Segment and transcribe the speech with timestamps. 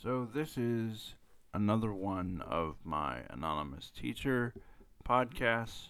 [0.00, 1.16] So, this is
[1.52, 4.54] another one of my anonymous teacher
[5.04, 5.88] podcasts.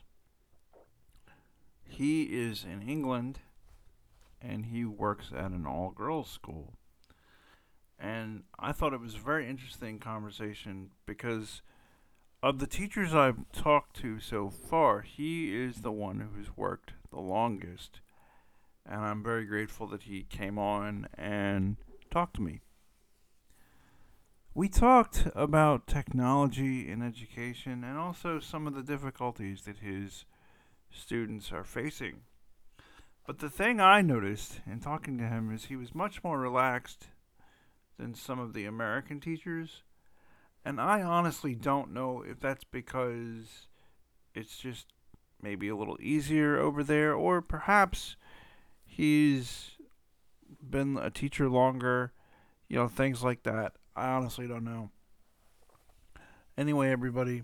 [1.84, 3.40] He is in England
[4.40, 6.72] and he works at an all girls school.
[7.98, 11.60] And I thought it was a very interesting conversation because
[12.42, 17.20] of the teachers I've talked to so far, he is the one who's worked the
[17.20, 18.00] longest.
[18.86, 21.76] And I'm very grateful that he came on and
[22.10, 22.62] talked to me.
[24.58, 30.24] We talked about technology in education and also some of the difficulties that his
[30.90, 32.22] students are facing.
[33.24, 37.06] But the thing I noticed in talking to him is he was much more relaxed
[38.00, 39.84] than some of the American teachers.
[40.64, 43.68] And I honestly don't know if that's because
[44.34, 44.86] it's just
[45.40, 48.16] maybe a little easier over there, or perhaps
[48.84, 49.76] he's
[50.60, 52.12] been a teacher longer,
[52.68, 53.76] you know, things like that.
[53.98, 54.90] I honestly don't know.
[56.56, 57.42] Anyway, everybody,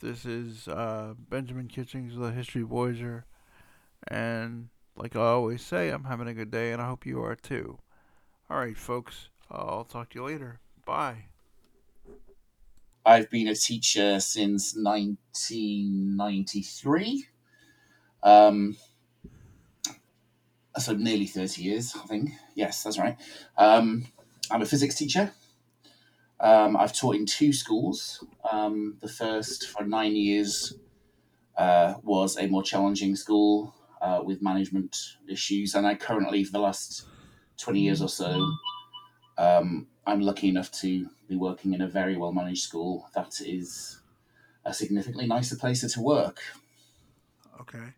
[0.00, 3.24] this is uh, Benjamin Kitchings, the History Voyager,
[4.08, 7.36] and like I always say, I'm having a good day, and I hope you are
[7.36, 7.78] too.
[8.50, 10.58] All right, folks, I'll talk to you later.
[10.84, 11.26] Bye.
[13.06, 17.26] I've been a teacher since 1993.
[18.24, 18.76] Um,
[20.78, 22.30] so nearly 30 years, I think.
[22.56, 23.16] Yes, that's right.
[23.56, 24.06] Um,
[24.52, 25.32] I'm a physics teacher.
[26.38, 28.24] Um, I've taught in two schools.
[28.50, 30.74] Um, the first for nine years
[31.56, 36.58] uh, was a more challenging school uh, with management issues, and I currently, for the
[36.58, 37.06] last
[37.58, 38.52] 20 years or so,
[39.38, 44.00] um, I'm lucky enough to be working in a very well managed school that is
[44.64, 46.42] a significantly nicer place to work.
[47.60, 47.94] Okay.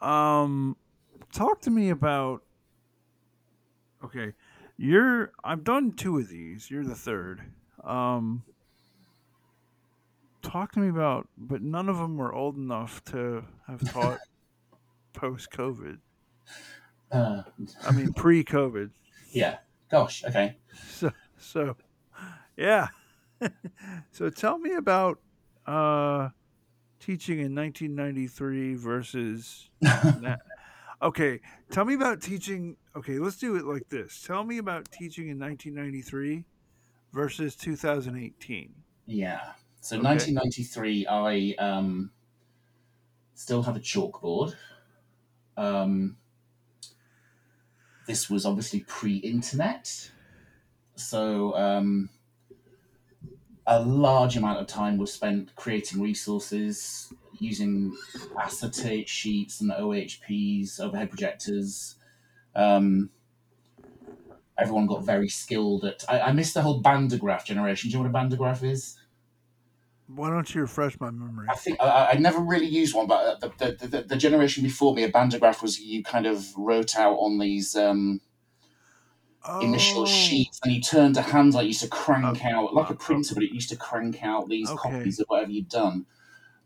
[0.00, 0.76] Um,
[1.32, 2.42] talk to me about.
[4.02, 4.32] Okay,
[4.80, 5.32] you're.
[5.44, 6.70] I've done two of these.
[6.70, 7.42] You're the third.
[7.84, 8.42] Um,
[10.42, 11.28] talk to me about.
[11.36, 14.18] But none of them were old enough to have taught
[15.12, 15.98] post COVID.
[17.12, 17.42] Uh,
[17.84, 18.90] I mean, pre COVID.
[19.32, 19.58] yeah.
[19.90, 20.24] Gosh.
[20.24, 20.56] Okay.
[20.88, 21.76] So, so,
[22.56, 22.88] yeah.
[24.12, 25.18] so tell me about
[25.66, 26.28] uh,
[27.00, 29.68] teaching in 1993 versus.
[29.82, 30.36] na-
[31.02, 31.40] okay,
[31.70, 32.76] tell me about teaching.
[32.96, 34.22] Okay, let's do it like this.
[34.22, 36.46] Tell me about teaching in 1993
[37.12, 38.84] versus 2018.
[39.06, 39.54] Yeah.
[39.80, 40.00] So Okay.
[40.00, 42.12] 1993, I um,
[43.34, 44.54] still have a chalkboard.
[45.56, 46.16] Um,
[48.06, 50.10] this was obviously pre-internet,
[50.96, 52.10] so um,
[53.66, 57.96] a large amount of time was spent creating resources using
[58.38, 61.96] acetate sheets and OHPs, overhead projectors.
[62.54, 63.10] Um,
[64.58, 66.04] everyone got very skilled at.
[66.08, 67.90] I, I missed the whole bandograph generation.
[67.90, 68.98] Do you know what a bandograph is?
[70.08, 71.52] Why don't you refresh my memory?
[71.52, 74.94] I think I, I never really used one, but the, the, the, the generation before
[74.94, 78.20] me, a bandograph was you kind of wrote out on these um,
[79.60, 82.74] initial Oh, sheets, and you turned a hand like you used to crank Oh, out
[82.74, 84.76] like a printer, but it used to crank out these Okay.
[84.76, 86.06] copies of whatever you'd done.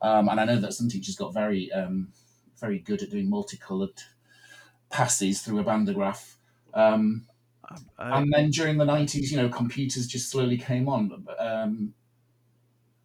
[0.05, 2.09] Um, and I know that some teachers got very um,
[2.61, 4.03] very good at doing multicolored
[4.91, 6.35] passes through a bandograph.
[6.75, 7.27] Um,
[7.99, 11.27] I, and then during the nineties, you know, computers just slowly came on.
[11.39, 11.95] Um,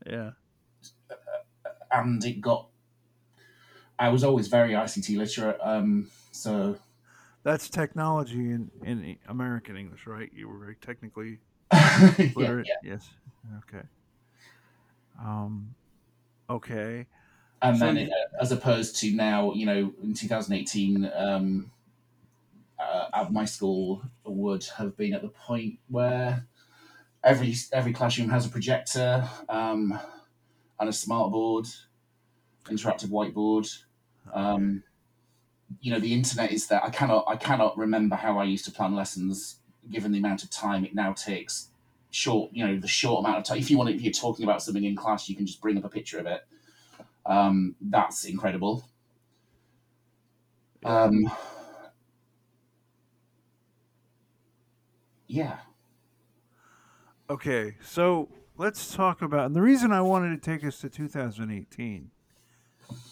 [0.06, 0.32] yeah.
[1.90, 2.68] and it got.
[3.98, 6.80] I was always very ICT literate, um, so
[7.44, 10.30] That's technology in, in American English, right?
[10.34, 11.40] You were very technically
[11.74, 12.68] yeah, literate.
[12.68, 12.76] yeah.
[12.82, 13.10] Yes.
[13.60, 13.86] Okay.
[15.18, 15.76] Um.
[16.50, 17.08] Okay.
[17.62, 21.72] And So then, it, uh, as opposed to now, you know, in 2018, um,
[22.80, 26.48] uh, at my school would have been at the point where
[27.24, 30.00] every every classroom has a projector um,
[30.80, 31.68] and a smart board,
[32.66, 33.84] interactive whiteboard.
[34.34, 34.84] Um,
[35.82, 36.84] you know, the internet is there.
[36.84, 39.60] I cannot I cannot remember how I used to plan lessons,
[39.90, 41.69] given the amount of time it now takes.
[42.12, 43.58] Short, you know, the short amount of time.
[43.58, 45.86] If you want, if you're talking about something in class, you can just bring up
[45.86, 46.46] a picture of it.
[47.26, 48.84] Um, that's incredible.
[50.84, 51.32] Um,
[55.28, 55.58] yeah.
[57.30, 62.10] Okay, so let's talk about and the reason I wanted to take us to 2018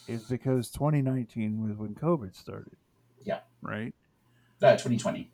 [0.08, 2.78] is because 2019 was when COVID started.
[3.24, 3.40] Yeah.
[3.62, 3.94] Right?
[4.62, 5.30] Uh, 2020.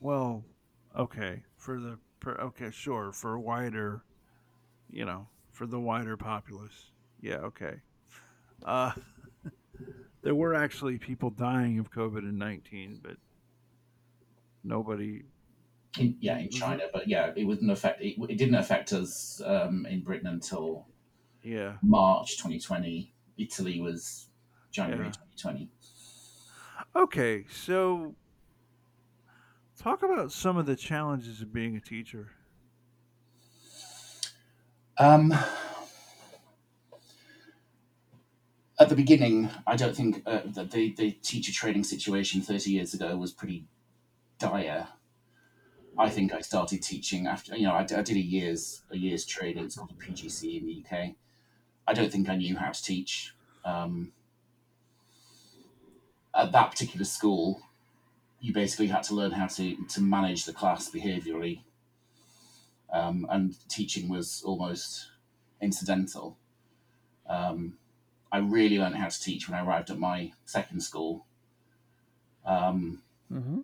[0.00, 0.44] Well,
[0.98, 4.02] okay, for the for, okay, sure, for wider,
[4.90, 6.90] you know, for the wider populace.
[7.20, 7.76] Yeah, okay.
[8.64, 8.92] Uh
[10.22, 13.16] there were actually people dying of COVID in 19, but
[14.64, 15.22] nobody
[15.98, 18.00] In, yeah, in China, but yeah, it wouldn't affect.
[18.02, 20.86] It, it didn't affect us um, in Britain until
[21.42, 21.76] Yeah.
[21.82, 23.14] March 2020.
[23.38, 24.28] Italy was
[24.70, 25.12] January Yeah.
[25.12, 25.70] 2020.
[26.96, 28.14] Okay, so
[29.80, 32.28] talk about some of the challenges of being a teacher.
[34.98, 35.34] Um,
[38.78, 42.92] at the beginning, I don't think uh, the, the the teacher training situation 30 years
[42.92, 43.64] ago was pretty
[44.38, 44.88] dire.
[45.98, 49.64] I think I started teaching after you know I did a year's a year's training.
[49.64, 51.14] It's called a PGCE in the UK.
[51.88, 53.34] I don't think I knew how to teach.
[53.64, 54.12] Um,
[56.32, 57.60] at that particular school,
[58.40, 61.62] you basically had to learn how to to manage the class behaviourally,
[62.92, 65.08] um, and teaching was almost
[65.60, 66.36] incidental.
[67.28, 67.74] Um,
[68.32, 71.26] I really learned how to teach when I arrived at my second school.
[72.44, 73.02] Um,
[73.32, 73.60] Mm-hmm.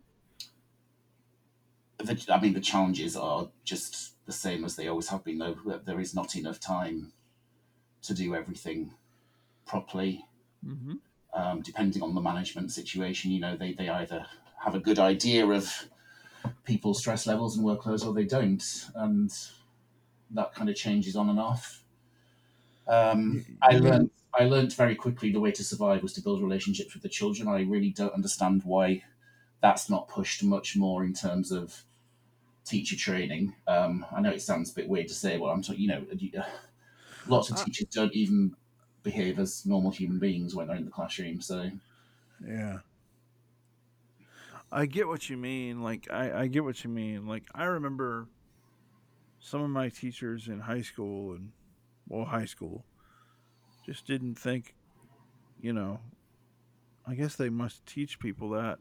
[1.98, 5.56] the, I mean, the challenges are just the same as they always have been, though.
[5.84, 7.12] There is not enough time
[8.02, 8.94] to do everything
[9.66, 10.24] properly.
[10.64, 10.94] Mm-hmm.
[11.34, 14.26] Um, depending on the management situation, you know, they, they either
[14.66, 15.90] have a good idea of
[16.64, 18.90] people's stress levels and workloads or they don't.
[18.96, 19.32] And
[20.30, 21.84] that kind of changes on and off.
[22.86, 26.92] Um, I learned I learned very quickly the way to survive was to build relationships
[26.94, 27.48] with the children.
[27.48, 29.04] I really don't understand why
[29.62, 31.84] that's not pushed much more in terms of
[32.64, 33.56] teacher training.
[33.68, 36.06] Um, I know it sounds a bit weird to say, well, I'm talking, you know,
[37.26, 38.56] lots of Uh, teachers don't even
[39.02, 41.40] behave as normal human beings when they're in the classroom.
[41.40, 41.70] So
[42.40, 42.80] Yeah.
[44.70, 45.82] I get what you mean.
[45.82, 47.26] Like I, I get what you mean.
[47.26, 48.28] Like I remember
[49.38, 51.52] some of my teachers in high school and
[52.08, 52.84] well high school
[53.84, 54.74] just didn't think
[55.60, 56.00] you know
[57.06, 58.78] I guess they must teach people that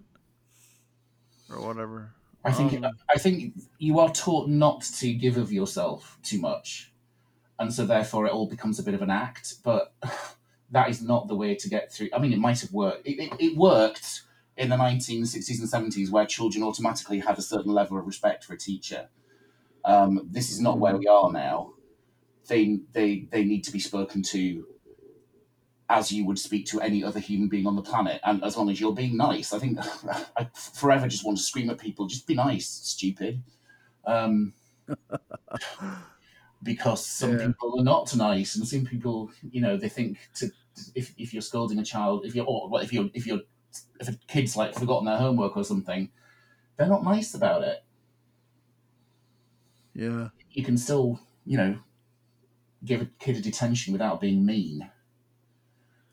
[1.50, 2.16] or whatever.
[2.44, 6.92] I think Um, I think you are taught not to give of yourself too much,
[7.60, 9.56] and so therefore it all becomes a bit of an act.
[9.64, 9.94] But
[10.72, 12.10] that is not the way to get through.
[12.14, 13.06] I mean, it might have worked.
[13.08, 14.24] It, it, it worked
[14.58, 18.54] in the 1960s and 70s, where children automatically had a certain level of respect for
[18.54, 19.10] a teacher.
[19.86, 21.76] Um, this is not where we are now.
[22.48, 24.68] They they they need to be spoken to
[25.88, 28.70] as you would speak to any other human being on the planet, and as long
[28.70, 29.54] as you're being nice.
[29.54, 29.78] I think
[30.38, 33.44] I forever just want to scream at people, just be nice, stupid.
[34.06, 34.54] Um,
[36.64, 37.38] because some Yeah.
[37.38, 40.50] people are not nice, and some people, you know, they think to
[40.96, 43.42] if, if you're scolding a child, if you're or well, if you're if you're
[44.00, 46.10] if a kid's like forgotten their homework or something,
[46.78, 47.84] they're not nice about it.
[49.94, 50.30] Yeah.
[50.52, 51.80] You can still, you know,
[52.84, 54.90] give a kid a detention without being mean.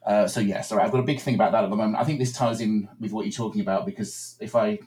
[0.05, 1.97] Uh, so yeah, sorry, I've got a big thing about that at the moment.
[1.97, 4.81] I think this ties in with what you're talking about because if I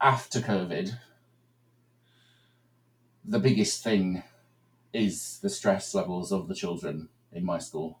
[0.00, 0.96] after COVID,
[3.24, 4.22] the biggest thing
[4.92, 7.98] is the stress levels of the children in my school.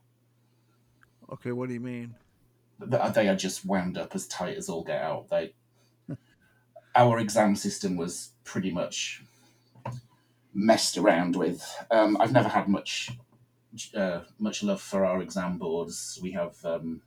[1.32, 2.14] Okay, what do you mean?
[2.80, 5.28] Th- They are just wound up as tight as all get out.
[5.28, 5.54] They,
[6.94, 9.22] our exam system was pretty much
[10.52, 11.64] messed around with.
[11.90, 13.10] Um, I've never had much
[13.96, 16.18] uh, much love for our exam boards.
[16.22, 17.02] We have um,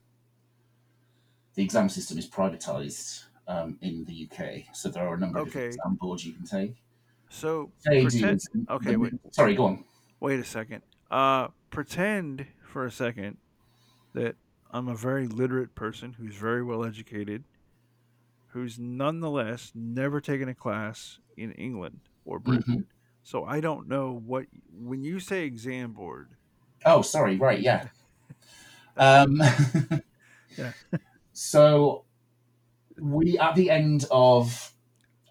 [1.56, 5.48] the exam system is privatized um, in the UK, so there are a number of
[5.48, 5.68] Okay.
[5.68, 6.76] exam boards you can take.
[7.30, 8.66] So They pretend, do.
[8.70, 9.14] okay, wait.
[9.32, 9.84] Sorry, go on.
[10.20, 10.82] wait a second.
[11.10, 13.38] Uh pretend for a second
[14.14, 14.36] that
[14.72, 17.46] I'm a very literate person who's very well educated,
[18.48, 22.80] who's nonetheless never taken a class in England or Britain.
[22.80, 22.88] Mhm.
[23.24, 26.38] So I don't know what when you say exam board.
[26.86, 27.38] Oh, sorry.
[27.38, 27.60] Right.
[27.60, 27.90] Yeah.
[29.00, 29.40] Um,
[30.58, 30.74] Yeah.
[31.34, 32.06] So
[33.00, 34.74] we at the end of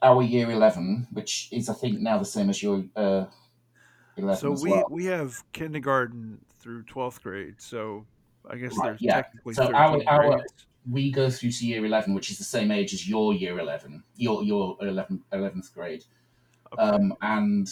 [0.02, 3.26] our year eleven, which is I think now the same as your uh,
[4.16, 4.86] eleven So we well.
[4.88, 7.60] we have kindergarten through 12th grade.
[7.60, 8.06] So
[8.48, 9.22] I guess Right, yeah.
[9.22, 10.52] technically So 13 our- our- grades.
[10.88, 14.04] We go through to year eleven, which is the same age as your year eleven,
[14.16, 16.04] your your 11, 11th grade,
[16.72, 16.80] Okay.
[16.82, 17.68] um, and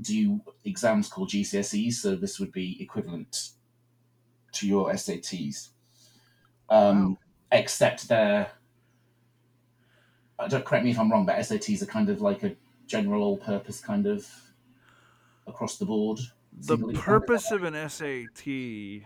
[0.00, 1.94] do exams called GCSEs.
[1.94, 3.50] So this would be equivalent
[4.52, 5.70] to your SATs,
[6.70, 7.18] um, Wow.
[7.50, 8.52] except they're.
[10.38, 12.54] I don't correct me if I'm wrong, but SATs are kind of like a
[12.86, 14.24] general all-purpose kind of
[15.48, 16.20] across the board.
[16.60, 19.02] the purpose of an SAT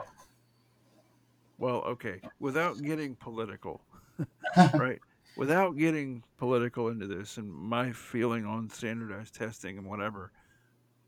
[1.63, 3.81] well okay without getting political
[4.75, 5.01] right
[5.37, 10.33] without getting political into this and my feeling on standardized testing and whatever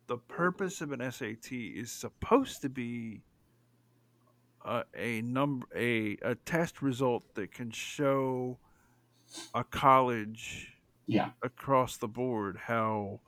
[0.06, 3.22] the purpose of an SAT is supposed to be
[4.64, 8.58] a, a number a, a test result that can show
[9.54, 10.74] a college
[11.06, 11.32] Yeah.
[11.42, 13.20] across the board how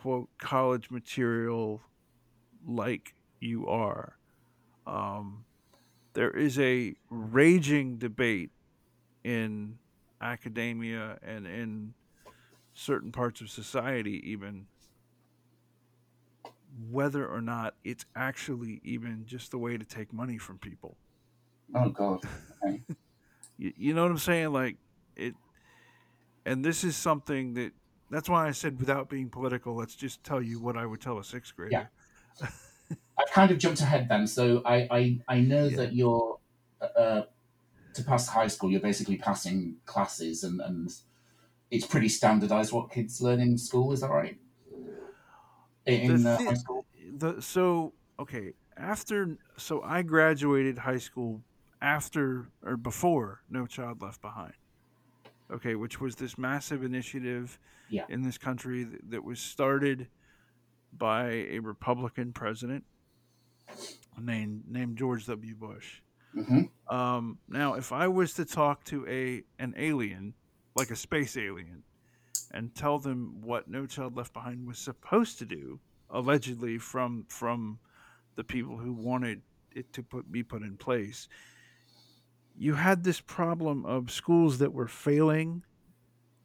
[0.00, 1.82] quote college material
[2.66, 4.18] like you are.
[4.86, 5.44] Um,
[6.14, 8.50] there is a raging debate
[9.22, 9.78] in
[10.20, 11.94] academia and in
[12.72, 14.66] certain parts of society, even
[16.90, 20.96] whether or not it's actually even just the way to take money from people.
[21.74, 22.20] Oh God.
[23.56, 24.52] You, you know what I'm saying?
[24.52, 24.78] Like
[25.14, 25.34] it,
[26.44, 27.72] and this is something that
[28.10, 31.18] that's why I said without being political, let's just tell you what I would tell
[31.18, 31.86] a sixth Yeah.
[33.18, 34.26] I've kind of jumped ahead then.
[34.26, 35.76] So I I, I know Yeah.
[35.76, 36.38] that you're
[36.80, 37.22] uh,
[37.94, 40.90] to pass high school, you're basically passing classes, and and
[41.70, 43.92] it's pretty standardized what kids learn in school.
[43.92, 44.38] Is that right?
[45.86, 46.86] In, The uh, high school.
[47.18, 51.42] the so okay after so I graduated high school
[51.82, 54.54] after or before No Child Left Behind.
[55.52, 57.58] Okay, which was this massive initiative
[57.90, 58.06] Yeah.
[58.08, 60.08] in this country that, that was started
[60.92, 62.84] by a Republican president
[64.20, 65.54] named named George W.
[65.54, 66.00] Bush.
[66.32, 70.34] hmm Um, now, if I was to talk to a an alien,
[70.74, 71.82] like a space alien,
[72.50, 77.78] and tell them what No Child Left Behind was supposed to do, allegedly from from
[78.36, 81.28] the people who wanted it to put be put in place,
[82.56, 85.62] you had this problem of schools that were failing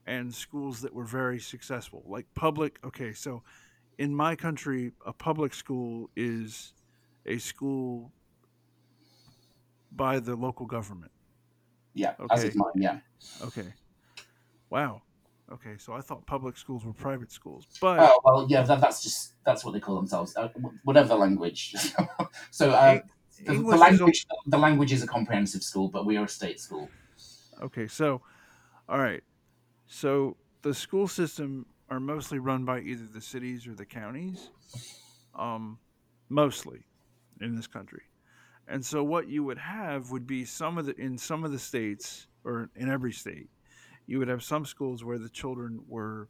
[0.08, 2.04] and schools that were very successful.
[2.08, 3.44] Like public, okay, so
[4.00, 6.74] in my country, a public school is
[7.26, 8.14] a school
[9.92, 11.12] by the local government.
[11.94, 12.16] Yeah.
[12.30, 12.46] As Okay.
[12.46, 12.72] is mine.
[12.76, 13.02] Yeah.
[13.42, 13.76] Okay.
[14.70, 15.04] Wow.
[15.52, 18.62] Okay, so I thought public schools were private schools, but Oh well, yeah.
[18.64, 20.36] That, that's just that's what they call themselves.
[20.36, 20.50] Uh,
[20.84, 21.76] whatever language.
[22.52, 23.02] so uh,
[23.46, 26.94] the, the language the language is a comprehensive school, but we are a state school.
[27.62, 27.88] okay.
[27.88, 28.22] So,
[28.90, 29.24] all right.
[29.88, 34.52] So the school system are mostly run by either the cities or the counties,
[35.36, 35.80] um,
[36.30, 36.86] mostly
[37.42, 38.04] in this country.
[38.68, 41.60] And so what you would have would be some of the in some of the
[41.60, 43.50] states or in every state,
[44.06, 46.28] you would have some schools where the children were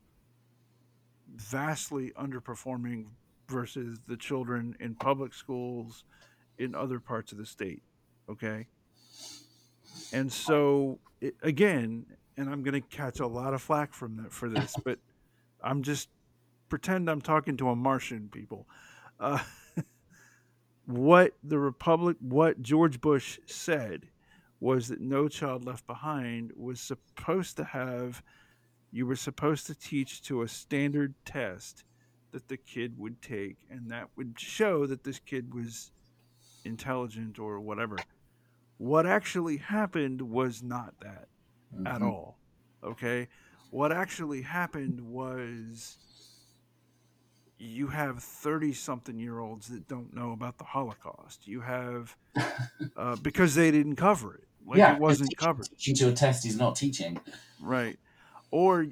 [1.36, 3.06] vastly underperforming
[3.48, 6.04] versus the children in public schools
[6.58, 7.82] in other parts of the state.
[8.30, 8.68] Okay.
[10.14, 12.06] And so, it, again,
[12.38, 15.00] and I'm going to catch a lot of flack from that for this, but
[15.64, 16.10] I'm just
[16.70, 18.68] pretend I'm talking to a Martian people.
[19.20, 19.40] Uh,
[20.90, 24.08] what the Republic, what George Bush said
[24.60, 28.24] was that No Child Left Behind was supposed to have,
[28.92, 31.84] you were supposed to teach to a standard test
[32.32, 35.92] that the kid would take, and that would show that this kid was
[36.66, 37.98] intelligent or whatever.
[38.80, 41.28] What actually happened was not that
[41.86, 42.12] at Mhm.
[42.12, 42.40] all.
[42.84, 43.28] Okay?
[43.70, 46.00] What actually happened was
[47.60, 51.48] you have 30 something year olds that don't know about the Holocaust.
[51.48, 52.16] You have,
[52.98, 54.46] uh, because they didn't cover it.
[54.66, 55.70] Like yeah, it wasn't teaching, covered.
[55.78, 57.20] teaching to a test is not teaching.
[57.62, 57.98] Right.
[58.52, 58.84] Or,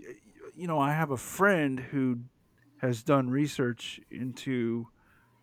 [0.55, 2.19] you know, I have a friend who
[2.81, 4.87] has done research into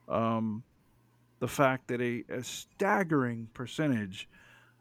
[0.08, 0.62] um,
[1.38, 4.28] the fact that a, a staggering percentage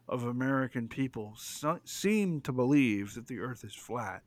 [0.08, 4.22] of American people so- seem to believe that the earth is flat.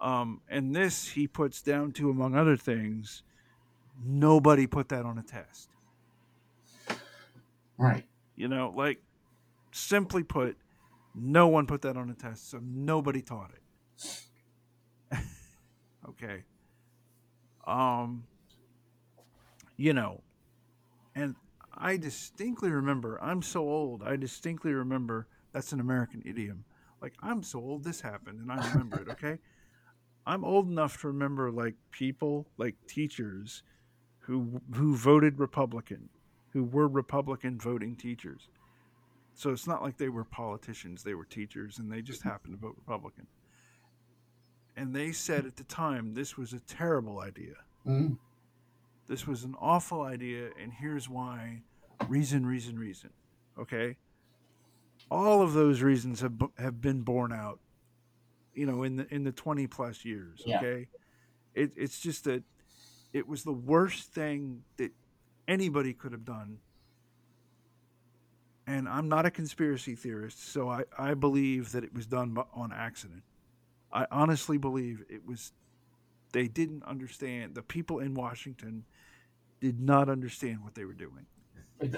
[0.00, 3.22] Um, and this he puts down to, among other things,
[4.02, 5.68] nobody put that on a test.
[7.76, 8.04] Right.
[8.36, 9.02] You know, like
[9.72, 10.56] simply put,
[11.14, 13.50] no one put that on a test, so nobody taught
[15.10, 15.18] it.
[16.08, 16.44] okay.
[17.66, 18.24] Um,
[19.76, 20.22] you know,
[21.14, 21.34] and
[21.74, 26.64] I distinctly remember, I'm so old, I distinctly remember that's an American idiom.
[27.00, 29.38] Like, I'm so old, this happened, and I remember it, okay?
[30.26, 33.62] I'm old enough to remember, like, people, like teachers
[34.18, 36.10] who, who voted Republican,
[36.52, 38.48] who were Republican voting teachers.
[39.34, 42.60] So it's not like they were politicians, they were teachers, and they just happened to
[42.60, 43.26] vote Republican.
[44.76, 47.54] And they said at the time this was a terrible idea.
[47.86, 48.18] Mm.
[49.08, 51.62] This was an awful idea, and here's why.
[52.08, 53.10] Reason, reason, reason.
[53.58, 53.96] Okay?
[55.10, 57.58] All of those reasons have, have been borne out,
[58.54, 60.42] you know, in the in the 20 plus years.
[60.44, 60.58] Yeah.
[60.58, 60.88] Okay?
[61.54, 62.44] It, it's just that
[63.12, 64.92] it was the worst thing that
[65.48, 66.58] anybody could have done.
[68.66, 72.72] And I'm not a conspiracy theorist, so I, I believe that it was done on
[72.72, 73.24] accident.
[73.92, 75.52] I honestly believe it was
[76.32, 78.84] they didn't understand the people in Washington
[79.60, 81.26] did not understand what they were doing.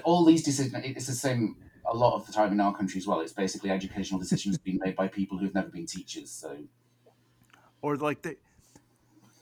[0.03, 1.57] All these decisions, it's the same
[1.93, 3.21] a lot of the time in our country as well.
[3.21, 6.31] It's basically educational decisions being made by people who've never been teachers.
[6.31, 6.63] So
[7.81, 8.37] or like they.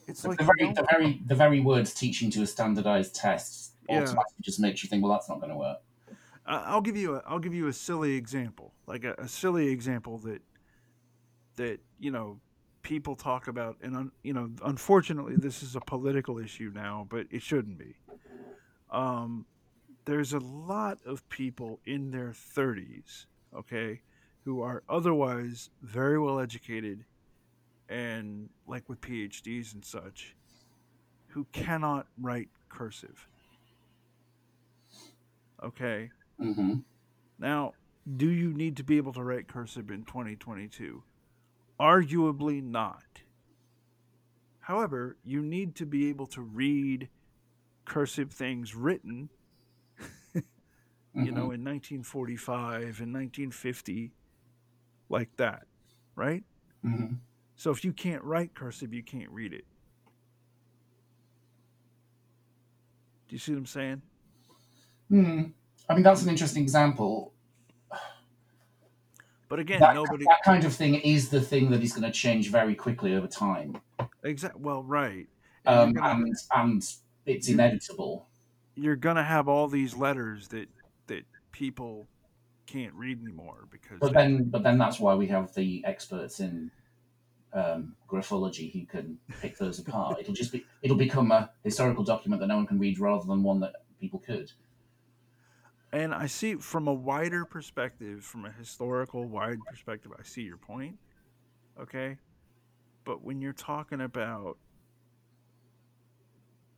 [0.08, 4.00] It's like the very, the very, the very words teaching to a standardized test Yeah.
[4.00, 5.80] automatically just makes you think, well, that's not going to work.
[6.46, 10.18] I'll give you a I'll give you a silly example, like a, a silly example
[10.20, 10.42] that
[11.56, 12.40] that you know
[12.82, 17.28] people talk about, and un, you know, unfortunately, this is a political issue now, but
[17.30, 17.96] it shouldn't be.
[18.90, 19.46] Um,
[20.06, 24.02] there's a lot of people in their 30s, okay,
[24.44, 27.06] who are otherwise very well educated
[27.90, 30.36] and like with PhDs and such,
[31.28, 33.28] who cannot write cursive.
[35.64, 36.10] Okay.
[36.40, 36.76] hmm
[37.38, 37.74] Now,
[38.18, 41.04] do you need to be able to write cursive in 2022?
[41.80, 43.04] Arguably not.
[44.62, 47.10] However, you need to be able to read
[47.86, 49.30] cursive things written,
[51.14, 54.12] you know, in 1945 and 1950,
[55.10, 55.64] like that,
[56.16, 56.44] right?
[56.84, 57.14] hmm
[57.56, 59.66] So if you can't write cursive, you can't read it.
[63.28, 64.02] Do you see what I'm saying?
[65.10, 65.42] Hmm.
[65.90, 67.34] I mean, that's an interesting example.
[69.50, 72.12] But again, that, nobody that kind of thing is the thing that is going to
[72.12, 73.76] change very quickly over time,
[74.24, 75.28] exact well, right.
[75.66, 76.82] um, gonna- and and
[77.26, 78.30] it's You're- inevitable.
[78.76, 80.70] you're gonna have all these letters that
[81.12, 82.08] that people
[82.66, 86.72] can't read anymore because But then, but then that's why we have the experts in
[87.54, 90.20] um, graphology who can pick those apart.
[90.20, 93.44] It'll just be it'll become a historical document that no one can read, rather than
[93.44, 94.52] one that people could.
[95.92, 100.58] and I see from a wider perspective, from a historical wide perspective, I see your
[100.58, 100.98] point.
[101.80, 102.18] Okay,
[103.04, 104.58] but when you're talking about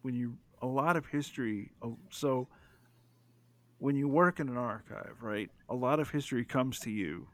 [0.02, 2.48] when you a lot of history, uh, so
[3.84, 5.50] when you work in an archive, right?
[5.68, 7.28] A lot of history comes to you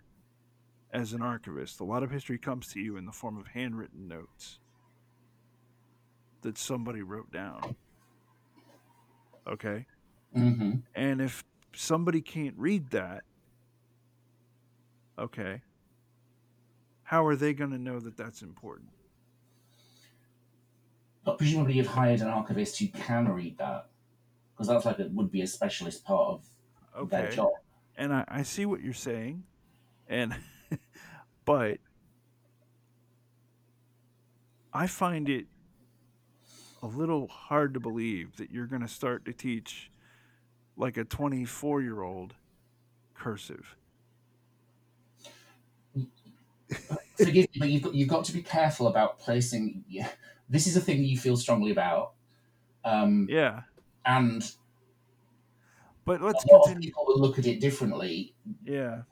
[0.91, 1.79] as an archivist.
[1.79, 4.57] A lot of history comes to you in the form of handwritten notes
[6.41, 7.75] that somebody wrote down.
[9.47, 9.85] Okay?
[10.33, 11.43] hmm And if
[11.75, 13.21] somebody can't read that,
[15.19, 15.62] okay,
[17.03, 18.89] how are they going to know that that's important?
[21.23, 23.89] But presumably, you've hired an archivist who can read that,
[24.60, 26.41] because that's like it would be a specialist part
[26.93, 27.52] of their job.
[27.95, 29.43] And I, I see what you're saying.
[30.10, 30.36] And,
[31.45, 31.78] but
[34.74, 35.45] I find it
[36.84, 39.89] a little hard to believe that you're going to start to teach
[40.76, 42.34] like a 24 year old
[43.13, 43.78] cursive.
[47.15, 49.86] Forgive me, but you've got, you've got to be careful about placing.
[49.88, 50.10] Yeah,
[50.50, 52.12] this is a thing you feel strongly about,
[52.84, 53.62] um, Yeah.
[54.05, 54.43] And
[56.05, 56.89] But let's a lot of continue.
[56.89, 58.33] people will look at it differently.
[58.63, 59.03] Yeah.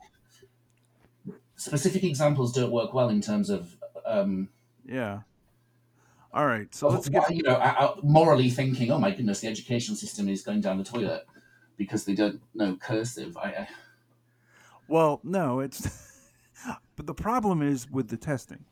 [1.56, 4.48] Specific examples don't work well in terms of, um,
[4.84, 5.20] Yeah.
[6.32, 6.72] All right.
[6.74, 7.28] So of let's get.
[7.34, 10.84] you know, uh, morally thinking, oh my goodness, the education system is going down the
[10.84, 11.26] toilet
[11.76, 13.36] because they don't know cursive.
[13.36, 13.68] I, I
[14.88, 16.06] Well, no, it's.
[16.96, 18.64] But the problem is with the testing.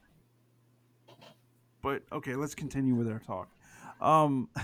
[1.80, 3.48] But okay, let's continue with our talk.
[4.00, 4.48] Um.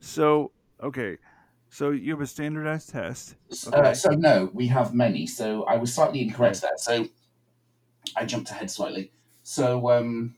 [0.00, 1.18] so okay,
[1.68, 3.36] so you have a standardized test.
[3.72, 5.26] Uh, so no, we have many.
[5.26, 6.76] So I was slightly incorrect there.
[6.76, 7.08] So
[8.16, 9.12] I jumped ahead slightly.
[9.42, 10.36] So um,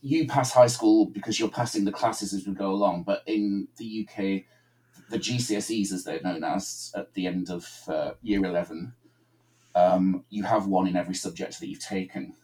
[0.00, 3.04] you pass high school because you're passing the classes as we go along.
[3.04, 4.44] But in the UK,
[5.10, 8.94] the GCSEs, as they're known as, at the end of uh, year eleven,
[9.74, 12.34] um, you have one in every subject that you've taken.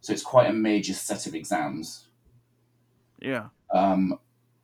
[0.00, 2.06] So it's quite a major set of exams
[3.20, 3.48] Yeah.
[3.74, 4.18] um,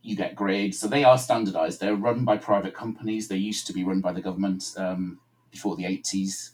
[0.07, 0.79] you get grades.
[0.79, 1.81] So they are standardized.
[1.81, 3.27] They're run by private companies.
[3.29, 5.19] They used to be run by the government um,
[5.51, 6.51] before the 80s.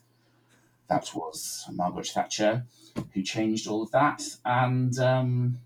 [0.89, 2.65] That was Margaret Thatcher
[3.13, 4.23] who changed all of that.
[4.45, 5.59] And um,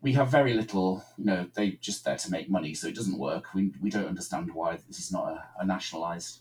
[0.00, 2.74] we have very little, you know, they're just there to make money.
[2.74, 3.54] So it doesn't work.
[3.54, 6.40] We, we don't understand why this is not a, a nationalized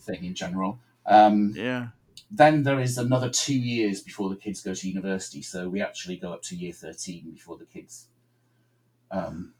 [0.00, 0.80] thing in general.
[1.06, 1.88] Um, Yeah.
[2.30, 5.42] then there is another two years before the kids go to university.
[5.42, 8.06] So we actually go up to year 13 before the kids.
[9.12, 9.54] Um,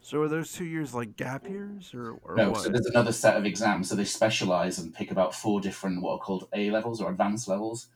[0.00, 2.62] So are those two years like gap years or, or no, what?
[2.62, 3.88] so there's another set of exams.
[3.88, 7.48] So they specialize and pick about four different what are called A levels or advanced
[7.48, 7.88] levels.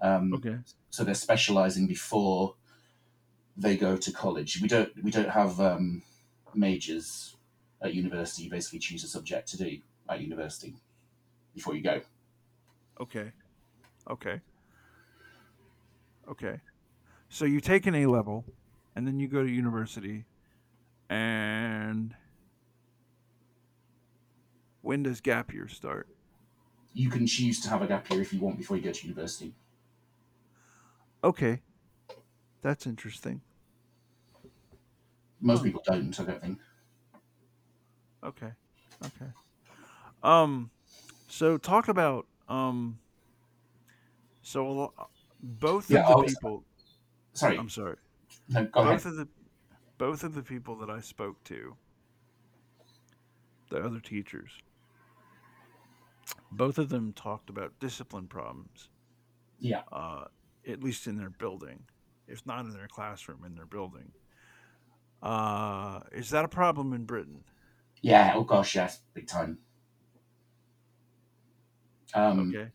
[0.00, 0.58] Um, okay.
[0.90, 2.56] So they're specializing before
[3.56, 4.60] they go to college.
[4.60, 6.02] We don't we don't have um,
[6.54, 7.36] majors
[7.82, 8.44] at university.
[8.44, 10.76] You basically choose a subject to do at university
[11.54, 12.02] before you go.
[13.00, 13.32] Okay.
[14.08, 14.40] Okay.
[16.28, 16.60] Okay.
[17.28, 18.46] So you take an A level
[18.96, 20.26] and then you go to university
[21.10, 22.16] and
[24.80, 26.08] when does gap year start?
[26.94, 29.06] You can choose to have a gap year if you want before you go to
[29.06, 29.54] university.
[31.22, 31.62] Okay,
[32.60, 33.42] that's interesting.
[35.40, 36.60] Most people don't, I don't think.
[38.22, 38.52] Okay,
[39.04, 39.30] okay.
[40.22, 40.70] Um,
[41.28, 43.00] so talk about um.
[44.42, 44.94] So
[45.40, 46.64] both Yeah, of the was, people.
[47.34, 47.98] sorry, I'm sorry.
[48.48, 49.00] no, go ahead.
[49.00, 49.28] Both of the
[49.98, 51.76] both of the people that I spoke to,
[53.70, 54.62] the other teachers,
[56.50, 58.90] both of them talked about discipline problems.
[59.58, 60.26] Yeah, Uh,
[60.66, 61.84] at least in their building,
[62.26, 64.12] if not in their classroom, in their building.
[65.22, 67.44] Uh, is that a problem in Britain?
[68.02, 69.58] yeah, oh gosh, yes, big time.
[72.14, 72.72] Um, Okay.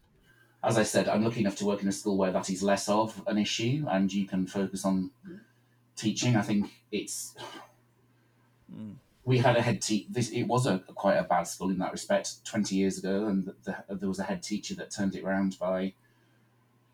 [0.64, 2.90] as I said, I'm lucky enough to work in a school where that is less
[2.90, 5.12] of an issue and you can focus on
[5.96, 6.36] teaching.
[6.36, 7.36] I think it's
[8.74, 8.96] Mm.
[9.26, 10.08] we had a head teacher.
[10.10, 13.46] This it was a quite a bad school in that respect twenty years ago, and
[13.46, 15.94] the, the, there was a head teacher that turned it round by.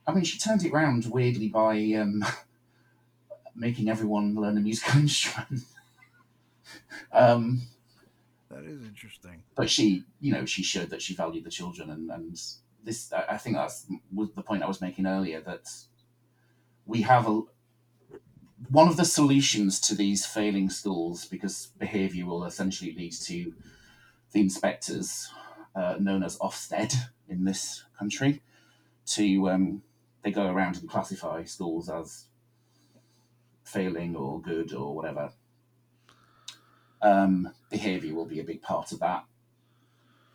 [0.08, 2.26] I mean, she turned it round weirdly by um,
[3.56, 5.64] making everyone learn a musical instrument.
[7.12, 7.62] um,
[8.50, 9.44] That is interesting.
[9.56, 12.42] but she, you know, she showed that she valued the children, and and
[12.84, 15.68] this, I I think that's was the point I was making earlier that
[16.86, 17.42] we have a
[18.70, 23.54] one of the solutions to these failing schools because behaviour will essentially lead to
[24.32, 25.30] the inspectors,
[25.76, 26.94] uh, known as Ofsted
[27.30, 28.42] in this country,
[29.06, 29.82] to um,
[30.24, 32.26] they go around and classify schools as
[33.64, 35.32] failing or good or whatever.
[37.02, 39.26] Um, behaviour will be a big part of that.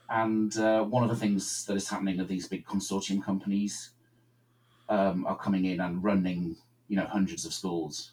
[0.09, 3.91] And uh, one of the things that is happening are these big consortium companies
[4.89, 6.57] um, are coming in and running,
[6.89, 8.13] you know, hundreds of schools,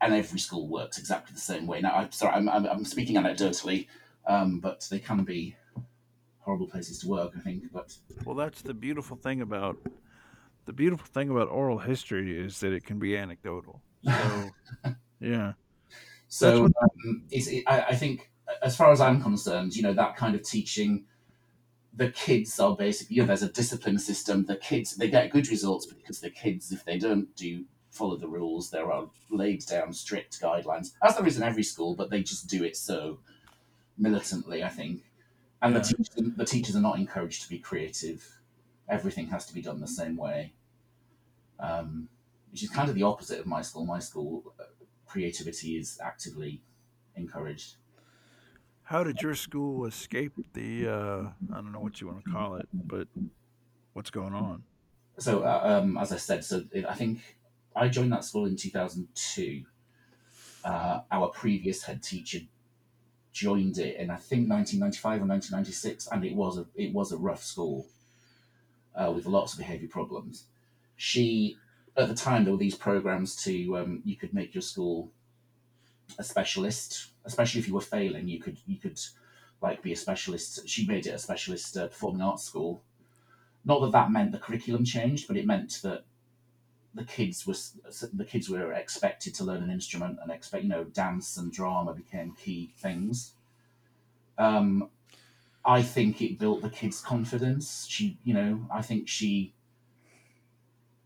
[0.00, 1.80] and every school works exactly the same way.
[1.80, 3.86] Now, I'm sorry, I'm, I'm, I'm speaking anecdotally,
[4.26, 5.56] um, but they can be
[6.40, 7.64] horrible places to work, I think.
[7.72, 9.76] But Well, that's the beautiful thing about
[10.66, 13.80] the beautiful thing about oral history is that it can be anecdotal.
[14.04, 14.50] So,
[15.20, 15.52] yeah,
[16.28, 18.30] so um, it, I, I think,
[18.62, 21.06] as far as I'm concerned, you know, that kind of teaching,
[21.98, 24.46] the kids are basically, you know, there's a discipline system.
[24.46, 28.28] The kids, they get good results because the kids, if they don't do follow the
[28.28, 32.22] rules, there are laid down strict guidelines, as there is in every school, but they
[32.22, 33.18] just do it so
[33.98, 35.10] militantly, I think.
[35.62, 35.84] And the Yeah.
[35.90, 38.40] teachers, the teachers are not encouraged to be creative.
[38.88, 40.54] Everything has to be done the same way,
[41.58, 42.08] um,
[42.50, 43.84] which is kind of the opposite of my school.
[43.86, 44.64] My school, uh,
[45.06, 46.62] creativity is actively
[47.16, 47.77] encouraged.
[48.88, 51.20] How did your school escape the uh,
[51.52, 53.06] I don't know what you want to call it, but
[53.92, 54.62] what's going on?
[55.18, 57.20] So, uh, um, as I said, so I think
[57.76, 59.62] I joined that school in 2002.
[60.64, 62.38] Uh, our previous head teacher
[63.30, 67.18] joined it in I think 1995 or 1996, and it was a it was a
[67.18, 67.84] rough school
[68.94, 70.44] uh, with lots of behaviour problems.
[70.96, 71.58] She
[71.94, 75.12] at the time there were these programs to um, you could make your school
[76.18, 78.26] a specialist, especially if you were failing.
[78.26, 78.98] You could you could
[79.60, 80.68] like be a specialist.
[80.68, 82.82] She made it a specialist uh, performing arts school.
[83.64, 86.04] Not that that meant the curriculum changed, but it meant that
[86.94, 87.78] the kids was
[88.12, 91.92] the kids were expected to learn an instrument and expect you know dance and drama
[91.94, 93.34] became key things.
[94.38, 94.90] Um,
[95.64, 97.86] I think it built the kids' confidence.
[97.88, 99.52] She, you know, I think she.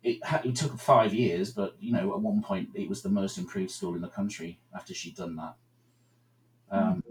[0.05, 3.39] It, it took five years, but you know, at one point it was the most
[3.39, 5.55] improved school in the country after she'd done that.
[6.73, 7.05] Um,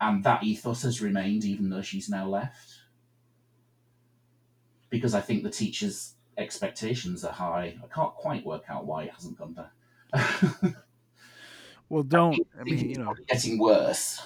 [0.00, 2.70] and that ethos has remained even though she's now left.
[4.90, 7.78] Because I think the teachers' expectations are high.
[7.82, 9.70] I can't quite work out why it hasn't gone down.
[11.88, 14.22] Well, don't I mean you know getting worse.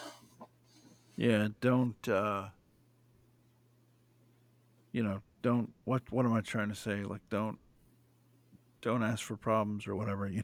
[1.16, 2.48] yeah don't uh,
[4.92, 7.58] you know don't what what am I trying to say like don't
[8.82, 10.42] don't ask for problems or whatever you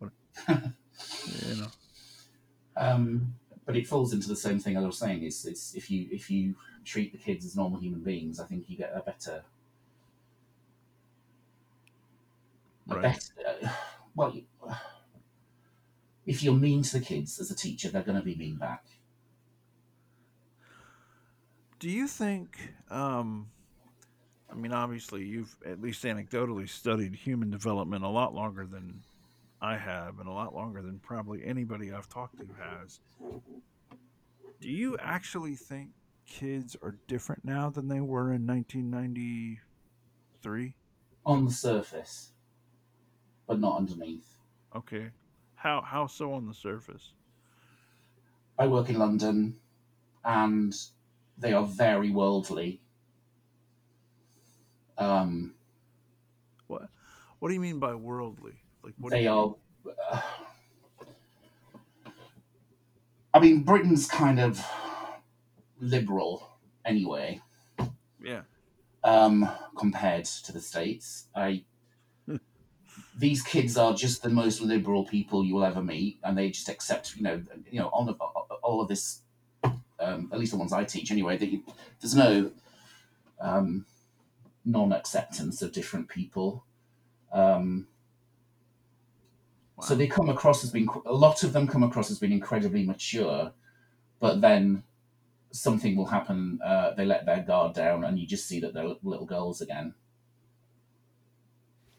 [0.48, 1.68] you know
[2.76, 5.22] Um, but it falls into the same thing as I was saying.
[5.22, 6.54] Is it's if you if you
[6.84, 9.42] treat the kids as normal human beings, I think you get a better
[12.90, 13.32] a better.
[13.64, 13.68] Uh,
[14.14, 14.34] well,
[16.26, 18.84] if you're mean to the kids as a teacher, they're going to be mean back.
[21.78, 22.74] Do you think?
[22.90, 23.48] Um,
[24.50, 29.00] I mean, obviously, you've at least anecdotally studied human development a lot longer than
[29.62, 32.98] I have, and a lot longer than probably anybody I've talked to has.
[34.60, 35.90] Do you actually think
[36.26, 40.74] kids are different now than they were in 1993?
[41.24, 42.32] on the surface,
[43.46, 44.34] but not underneath.
[44.74, 45.10] Okay,
[45.54, 47.12] how how so on the surface?
[48.58, 49.60] I work in London,
[50.24, 50.74] and
[51.38, 52.80] they are very worldly.
[54.98, 55.54] Um,
[56.66, 56.88] What
[57.38, 58.61] What do you mean by worldly?
[58.82, 59.54] Like they are.
[60.10, 60.20] Uh,
[63.34, 64.62] I mean, Britain's kind of
[65.80, 66.46] liberal
[66.84, 67.40] anyway,
[68.22, 68.42] Yeah.
[69.02, 71.28] um, compared to the states.
[71.34, 71.64] I
[73.18, 76.68] these kids are just the most liberal people you will ever meet, and they just
[76.68, 78.20] accept, you know, you know, all of
[78.62, 79.20] all of this.
[79.98, 81.36] Um, at least the ones I teach, anyway.
[81.36, 81.62] That you,
[82.00, 82.50] there's no
[83.40, 83.86] um,
[84.64, 86.64] non-acceptance of different people.
[87.32, 87.86] Um,
[89.82, 92.84] So they come across as being a lot of them come across as being incredibly
[92.84, 93.52] mature,
[94.20, 94.84] but then
[95.52, 96.60] something will happen.
[96.64, 99.94] Uh, they let their guard down, and you just see that they're little girls again.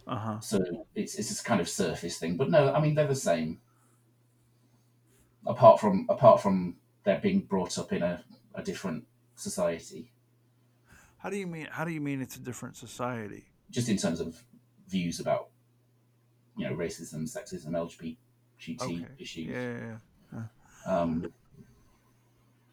[0.07, 0.39] Uh huh.
[0.39, 0.59] So
[0.95, 2.37] it's it's this kind of surface thing.
[2.37, 3.59] But no, I mean they're the same.
[5.45, 8.23] Apart from apart from they're being brought up in a,
[8.55, 10.11] a different society,
[11.17, 11.67] How do you mean?
[11.71, 13.45] How do you mean it's a different society?
[13.71, 14.43] just in terms of
[14.87, 15.49] views about
[16.57, 18.17] you know racism, sexism, LGBT
[18.81, 19.07] Okay.
[19.17, 19.47] issues.
[19.47, 19.77] Yeah.
[19.77, 19.95] yeah,
[20.33, 21.01] yeah.
[21.01, 21.31] Um,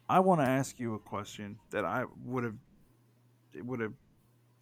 [0.09, 2.55] I want to ask you a question that I would have,
[3.53, 3.93] it would have,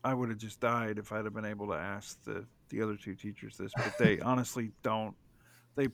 [0.03, 2.95] I would have just died if I'd have been able to ask the the other
[2.95, 5.15] two teachers this, but they honestly don't.
[5.75, 5.87] They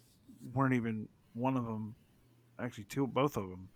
[0.53, 1.95] weren't even one of them,
[2.59, 3.69] actually two, both of them,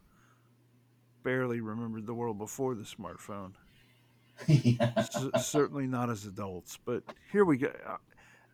[1.23, 3.53] barely remembered the world before the smartphone.
[4.47, 5.01] yeah.
[5.03, 7.71] C- certainly not as adults, but here we go.
[7.85, 7.97] Uh,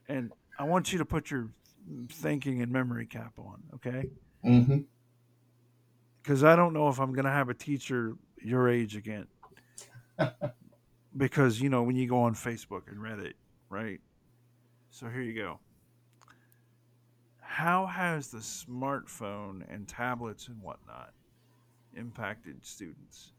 [0.09, 1.49] And I want you to put your
[2.09, 4.09] thinking and memory cap on, okay?
[4.43, 4.79] hmm
[6.25, 9.27] because I don't know if I'm going to have a teacher your age again.
[11.17, 13.33] because, you know, when you go on Facebook and Reddit,
[13.69, 13.99] right?
[14.89, 15.59] So here you go.
[17.41, 21.13] How has the smartphone and tablets and whatnot
[21.95, 23.33] impacted students?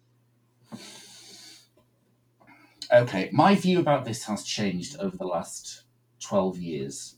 [2.93, 5.86] Okay, my view about this has changed over the last
[6.27, 7.17] 12 years.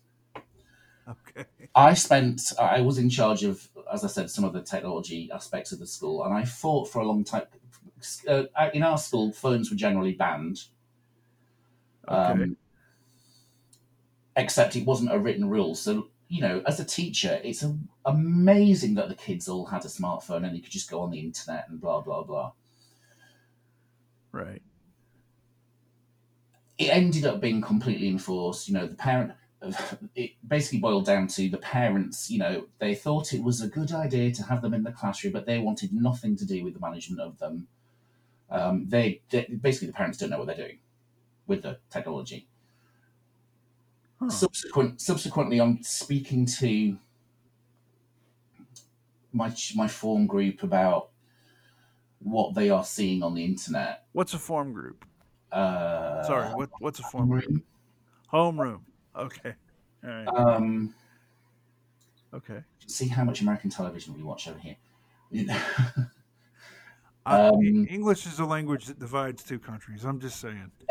[1.08, 1.46] Okay.
[1.74, 5.72] I spent, I was in charge of, as I said, some of the technology aspects
[5.72, 7.44] of the school, and I fought for a long time.
[8.28, 8.44] Uh,
[8.74, 10.64] in our school, phones were generally banned,
[12.08, 12.44] Okay.
[12.44, 12.56] um,
[14.36, 15.74] except it wasn't a written rule.
[15.74, 19.88] So, you know, as a teacher, it's a, amazing that the kids all had a
[19.88, 22.52] smartphone and you could just go on the internet and blah, blah, blah.
[24.32, 24.62] right.
[26.78, 28.68] It ended up being completely enforced.
[28.68, 29.32] You know, the parent,
[30.14, 33.92] it basically boiled down to the parents, you know, they thought it was a good
[33.92, 36.80] idea to have them in the classroom, but they wanted nothing to do with the
[36.80, 37.66] management of them.
[38.50, 40.78] Um, they, they basically the parents don't know what they're doing
[41.46, 42.46] with the technology.
[44.20, 44.30] Huh.
[44.30, 46.96] Subsequent, subsequently, I'm speaking to
[49.32, 51.10] my my form group about
[52.20, 54.06] what they are seeing on the internet.
[54.12, 55.04] What's a form group?
[55.52, 57.62] Uh, Sorry, what what's a form group?
[58.32, 58.80] Homeroom.
[59.16, 59.54] Okay.
[60.04, 60.28] All right.
[60.28, 60.94] Um,
[62.34, 62.62] Okay.
[62.86, 64.76] see how much American television we watch over here.
[67.26, 70.04] I- Um, English is a language that divides two countries.
[70.04, 70.70] I'm just saying.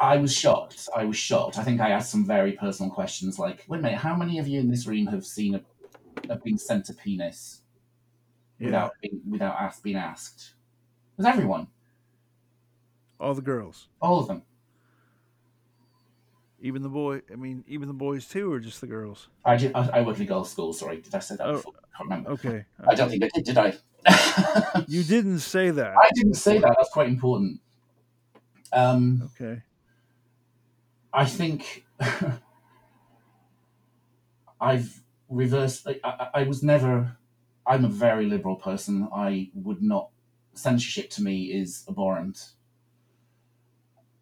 [0.00, 0.88] I was shocked.
[0.94, 1.58] I was shocked.
[1.58, 4.46] I think I asked some very personal questions like, wait a minute, how many of
[4.46, 5.62] you in this room have seen a
[6.28, 7.61] have been sent a penis
[8.62, 8.66] Yeah.
[8.68, 10.54] without being, without ask, being asked?
[11.12, 11.68] It was everyone,
[13.18, 13.88] All the girls.
[14.00, 14.42] all of them.
[16.60, 17.22] Even the boy.
[17.30, 19.28] I mean, even the boys too, or just the girls?
[19.44, 20.72] I, did, I, I in a girls' school.
[20.72, 21.72] Sorry, did I say that Oh, before?
[21.76, 22.30] I can't remember.
[22.30, 22.64] Okay.
[22.86, 23.44] I don't think I did.
[23.44, 23.74] Did I?
[24.88, 25.96] You didn't say that.
[25.96, 26.74] I didn't say that.
[26.76, 27.60] That's quite important.
[28.72, 29.62] Um, Okay.
[31.12, 31.84] I think
[34.60, 35.86] I've reversed.
[35.86, 37.16] I, I, I was never.
[37.66, 39.08] I'm a very liberal person.
[39.14, 40.10] I would not.
[40.54, 42.52] Censorship to me is abhorrent.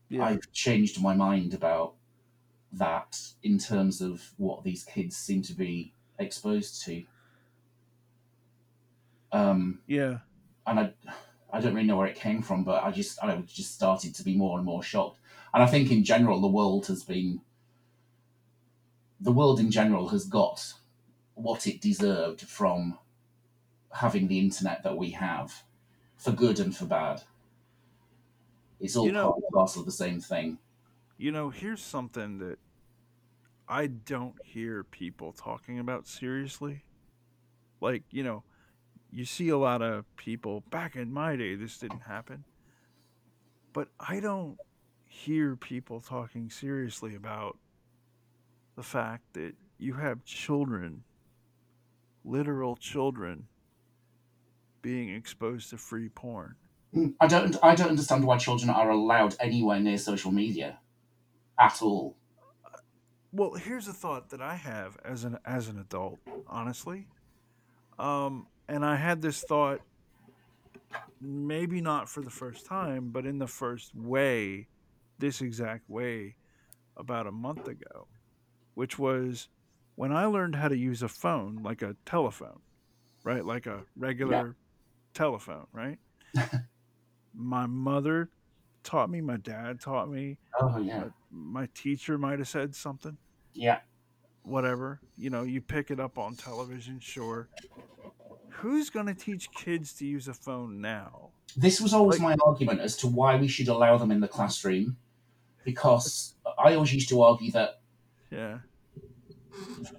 [0.09, 0.25] Yeah.
[0.25, 1.95] I've changed my mind about
[2.73, 7.05] that in terms of what these kids seem to be exposed to.
[9.33, 10.19] Um, yeah.
[10.67, 10.95] and I,
[11.53, 14.25] I don't really know where it came from, but I just, I just started to
[14.25, 15.21] be more and more shocked.
[15.53, 17.41] And I think in general, the world has been,
[19.21, 20.75] the world in general has got
[21.35, 22.99] what it deserved from
[23.93, 25.65] having the internet that we have,
[26.17, 27.23] for good and for bad.
[28.79, 30.59] It's all You know- part and parcel of the same thing.
[31.17, 32.59] You know, here's something that
[33.69, 36.85] I don't hear people talking about seriously.
[37.81, 38.43] Like, you know,
[39.13, 42.45] you see a lot of people back in my day, this didn't happen.
[43.73, 44.59] But I don't
[45.07, 47.59] hear people talking seriously about
[48.77, 51.05] the fact that you have children,
[52.25, 53.47] literal children,
[54.83, 56.55] being exposed to free porn.
[57.21, 57.57] I don't.
[57.63, 60.81] I don't understand why children are allowed anywhere near social media,
[61.59, 62.17] at all.
[63.33, 67.07] Well, here's a thought that I have as an as an adult, honestly.
[67.99, 69.81] Um, and I had this thought
[71.21, 74.67] maybe not for the first time, but in the first way,
[75.19, 76.35] this exact way
[76.97, 78.09] about a month ago,
[78.75, 79.49] which was
[79.95, 82.61] when I learned how to use a phone, like a telephone,
[83.23, 83.45] right?
[83.45, 84.57] Like a regular.
[85.15, 85.99] Telephone, right?
[87.35, 88.31] my mother
[88.83, 91.05] taught me, my dad taught me, Oh yeah.
[91.05, 93.17] uh, my teacher might have said something,
[93.55, 93.81] Yeah.
[94.43, 95.01] whatever.
[95.17, 97.49] You know, you pick it up on television, sure.
[98.51, 101.31] Who's going to teach kids to use a phone now?
[101.57, 104.29] This was always Like- my argument as to why we should allow them in the
[104.29, 104.97] classroom,
[105.65, 107.81] because I always used to argue that
[108.31, 108.61] Yeah.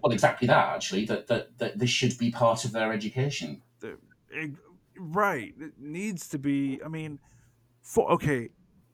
[0.01, 3.61] well, exactly that actually that that, that this should be part of their education.
[4.33, 4.57] Eg-
[5.13, 5.53] right.
[5.59, 6.79] It needs to be.
[6.83, 7.19] I mean,
[7.81, 8.49] for okay,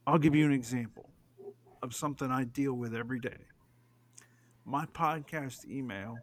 [0.05, 1.09] I'll give you an example
[1.83, 3.37] of something I deal with every day.
[4.65, 6.17] My podcast email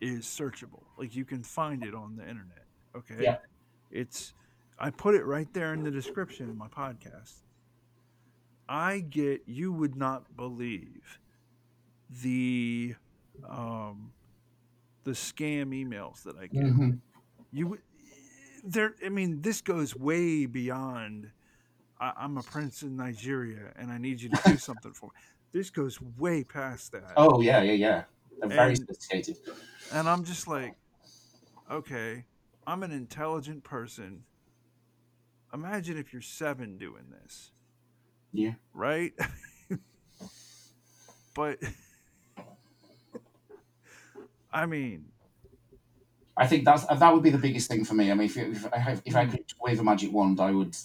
[0.00, 0.84] is searchable.
[0.98, 2.64] Like you can find it on the internet.
[2.96, 3.16] Okay.
[3.20, 3.36] Yeah.
[3.90, 4.32] It's
[4.78, 7.34] I put it right there in the description of my podcast.
[8.68, 11.18] I get you would not believe
[12.22, 12.94] the
[13.48, 14.12] um
[15.04, 16.98] the scam emails that I get Mhm.
[17.52, 17.82] you would
[18.64, 21.30] there i mean this goes way beyond
[22.00, 25.12] I, i'm a prince in nigeria and i need you to do something for me
[25.52, 28.04] this goes way past that Oh yeah, yeah, yeah.
[28.40, 29.36] They're very sophisticated.
[29.92, 30.74] and i'm just like
[31.70, 32.24] okay
[32.66, 34.24] i'm an intelligent person
[35.52, 37.50] imagine if you're seven doing this
[38.32, 38.52] Yeah.
[38.72, 39.12] right
[41.34, 41.58] but
[44.52, 45.06] i mean
[46.40, 48.10] I think that's that would be the biggest thing for me.
[48.10, 49.32] I mean, if, if I have, if I Mm.
[49.32, 50.76] could wave a magic wand, I would.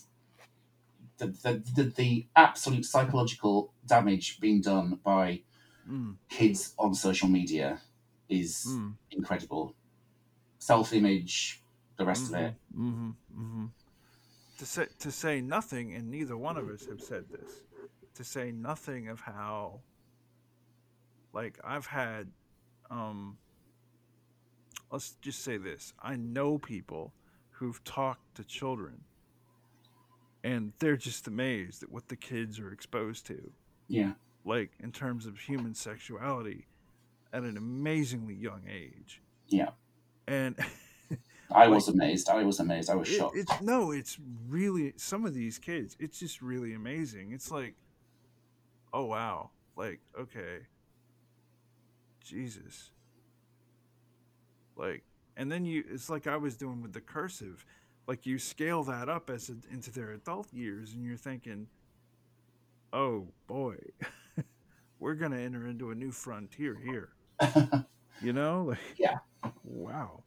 [1.18, 5.44] The, the, the, the absolute psychological damage being done by
[5.90, 7.82] mm, kids on social media
[8.30, 9.76] is mm, incredible.
[10.60, 11.64] Self image,
[11.98, 12.56] the rest of it.
[12.74, 13.66] hmm hmm
[14.60, 17.64] To say to say nothing, and neither one of us have said this.
[18.16, 19.82] To say nothing of how,
[21.34, 22.32] like I've had,
[22.90, 23.38] um.
[24.92, 27.14] Let's just say this: I know people
[27.52, 29.04] who've talked to children,
[30.44, 33.52] and they're just amazed at what the kids are exposed to,
[33.88, 34.14] Yeah.
[34.44, 36.68] like in terms of human sexuality,
[37.34, 39.22] at an amazingly young age.
[39.48, 39.70] Yeah.
[40.28, 40.56] And
[41.52, 42.30] I was amazed.
[42.30, 42.90] I was amazed.
[42.90, 43.38] I was It- shocked.
[43.38, 44.18] it's no, it's
[44.48, 45.96] really some of these kids.
[46.00, 47.32] It's just really amazing.
[47.32, 47.76] It's like,
[48.94, 50.68] oh wow, like okay,
[52.22, 52.92] Jesus,
[54.78, 55.04] like,
[55.38, 55.84] and then you.
[55.90, 57.66] It's like I was doing with the cursive.
[58.08, 61.68] Like you scale that up as a, into their adult years, and you're thinking,
[62.94, 63.78] oh boy,
[65.00, 67.10] we're gonna enter into a new frontier here.
[68.22, 69.18] You know, like Yeah.
[69.64, 70.24] wow.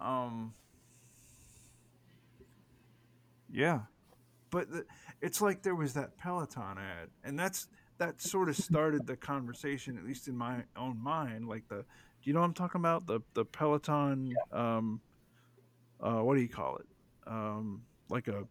[0.00, 0.54] Um.
[3.50, 3.80] Yeah,
[4.50, 4.86] but the,
[5.20, 7.68] it's like there was that Peloton ad, and that's
[8.02, 11.48] that sort of started the conversation, at least in my own mind.
[11.48, 11.84] Like the, do
[12.24, 13.06] you know what I'm talking about?
[13.06, 14.34] The the Peloton.
[14.50, 15.00] Um.
[16.00, 16.86] Uh, what do you call it?
[17.28, 18.44] Um, like a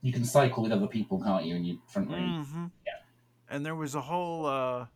[0.00, 1.56] you can cycle with other people, can't you?
[1.56, 2.44] In your front room.
[2.44, 2.92] hmm Yeah.
[3.50, 4.86] And there was a whole uh,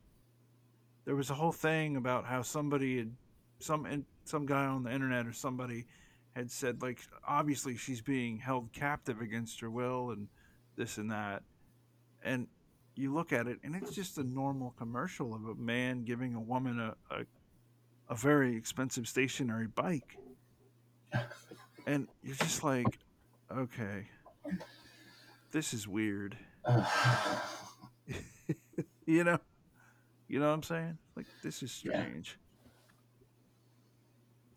[1.04, 3.12] there was a whole thing about how somebody had
[3.58, 5.84] some some guy on the internet or somebody
[6.34, 10.28] had said like obviously she's being held captive against her will and
[10.76, 11.42] this and that.
[12.22, 12.46] And
[13.00, 16.40] you look at it and it's just a normal commercial of a man giving a
[16.40, 17.24] woman a a,
[18.08, 20.18] a very expensive stationary bike.
[21.86, 22.98] And you're just like,
[23.50, 24.08] okay,
[25.50, 26.36] this is weird.
[29.06, 29.40] You know
[30.28, 32.00] you know what i'm saying like this is Yeah.
[32.02, 32.38] strange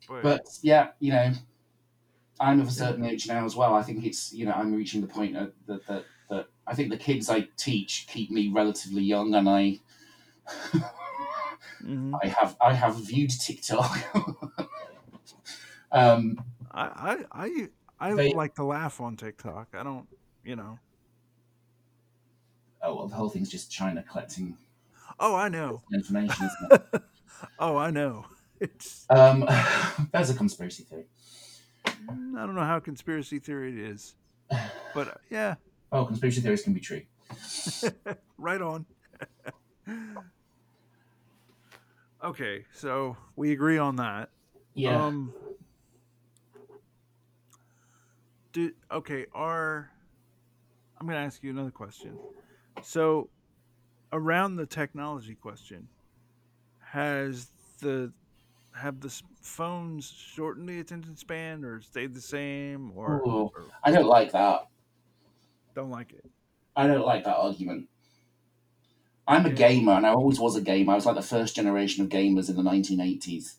[0.08, 1.32] but, but yeah, you know,
[2.40, 3.74] I'm of a certain age now as well.
[3.74, 5.54] I think it's you know I'm reaching the point that,
[5.88, 6.06] that
[6.66, 9.80] I think the kids I teach keep me relatively young, and I
[11.84, 12.14] Mhm.
[12.24, 13.98] I have I have viewed TikTok.
[15.92, 17.68] um, i i i,
[18.00, 20.08] I They- like to laugh on tiktok i don't
[20.44, 20.80] you know
[22.82, 24.58] oh well, the whole thing's just China collecting
[25.20, 27.02] oh i know information, isn't it?
[27.60, 28.26] oh i know
[28.60, 29.46] it's um,
[30.12, 31.06] there's a conspiracy theory.
[31.86, 34.16] i don't know how conspiracy theory it is
[34.96, 35.56] but uh, yeah
[35.94, 37.02] Oh, conspiracy theories can be true.
[38.38, 38.86] right on
[42.24, 44.30] okay so we agree on that
[44.76, 45.06] Yeah.
[45.06, 45.34] Um,
[48.54, 49.90] do okay, are
[51.00, 52.18] I'm going to ask you another question.
[52.82, 53.30] So,
[54.12, 55.90] around the technology question,
[56.80, 57.50] has
[57.82, 58.14] the
[58.76, 63.92] have the phones shortened the attention span or stayed the same or, Ooh, or I
[63.92, 64.68] don't like that.
[65.74, 66.26] Don't like it?
[66.76, 67.90] I don't like that argument.
[69.28, 69.54] I'm a Yeah.
[69.54, 70.94] gamer, and I always was a gamer.
[70.94, 73.58] I was like the first generation of gamers in the 1980s,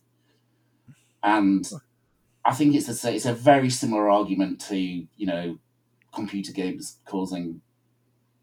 [1.23, 1.69] and
[2.45, 5.59] I think it's a it's a very similar argument to you know
[6.15, 7.63] computer games causing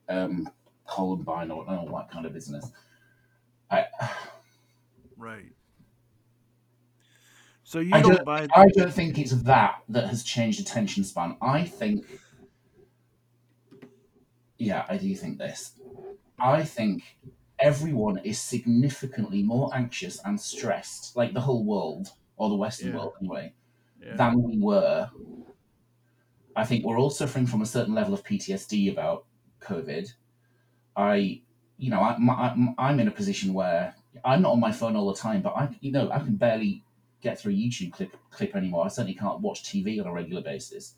[0.10, 0.50] um,
[0.88, 2.72] Columbine or all that kind of business.
[3.72, 3.88] I
[5.16, 5.56] Right.
[7.64, 11.38] So you I don't buy I don't think it's that that has changed attention span.
[11.42, 12.06] I think,
[14.62, 15.74] yeah, I do think this.
[16.40, 17.18] I think
[17.60, 22.98] everyone is significantly more anxious and stressed, like the whole world or the Western Yeah.
[22.98, 23.54] world anyway,
[24.04, 24.16] yeah.
[24.16, 25.10] than we were.
[26.56, 29.26] I think we're all suffering from a certain level of PTSD about
[29.62, 30.14] COVID.
[30.96, 31.42] I,
[31.78, 33.96] you know, I, my, I'm in a position where
[34.26, 36.84] I'm not on my phone all the time, but I, you know, I can barely
[37.22, 38.86] get through a YouTube clip clip anymore.
[38.86, 40.96] I certainly can't watch TV on a regular basis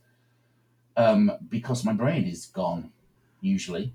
[0.97, 2.91] um, because my brain is gone.
[3.43, 3.93] Usually,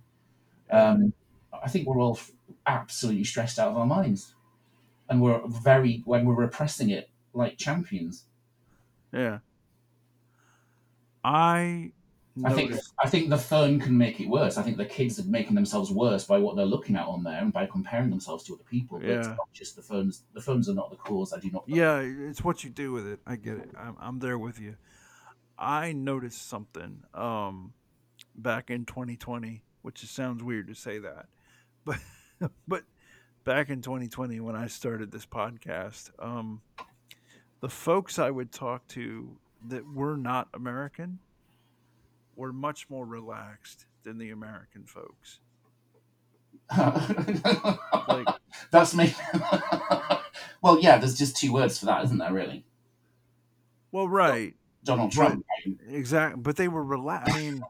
[0.70, 1.14] um,
[1.52, 2.18] I think we're all
[2.66, 4.34] absolutely stressed out of our minds,
[5.08, 8.26] and we're very when we're repressing it like champions.
[9.12, 9.40] Yeah.
[11.24, 11.92] I
[12.44, 14.56] I think noticed I think the phone can make it worse.
[14.56, 17.40] I think the kids are making themselves worse by what they're looking at on there
[17.40, 19.00] and by comparing themselves to other people.
[19.00, 19.34] But it's Yeah.
[19.36, 20.24] not just the phones.
[20.34, 21.32] The phones are not the cause.
[21.32, 21.64] I do not.
[21.66, 23.20] Yeah, it's what you do with it.
[23.26, 23.70] I get it.
[23.76, 24.76] I'm, I'm there with you.
[25.58, 27.74] I noticed something um,
[28.38, 31.26] back in 2020, which it sounds weird to say that,
[31.84, 31.98] but
[32.66, 32.84] but
[33.44, 36.60] back in 2020 when I started this podcast, um,
[37.60, 39.36] the folks I would talk to
[39.66, 41.18] that were not American
[42.36, 45.40] were much more relaxed than the American folks.
[46.76, 48.26] Like,
[48.70, 49.14] That's me.
[50.62, 50.98] well, yeah.
[50.98, 52.32] There's just two words for that, isn't there?
[52.32, 52.64] Really,
[53.92, 55.44] well, right, Donald Trump.
[55.88, 57.34] Exactly, but they were relaxed.
[57.34, 57.62] I mean,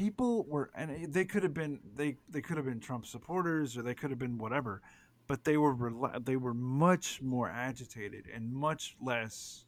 [0.00, 3.82] people were, and they could have been they they could have been Trump supporters or
[3.82, 4.80] they could have been whatever,
[5.26, 5.76] but they were
[6.20, 9.66] they were much more agitated and much less.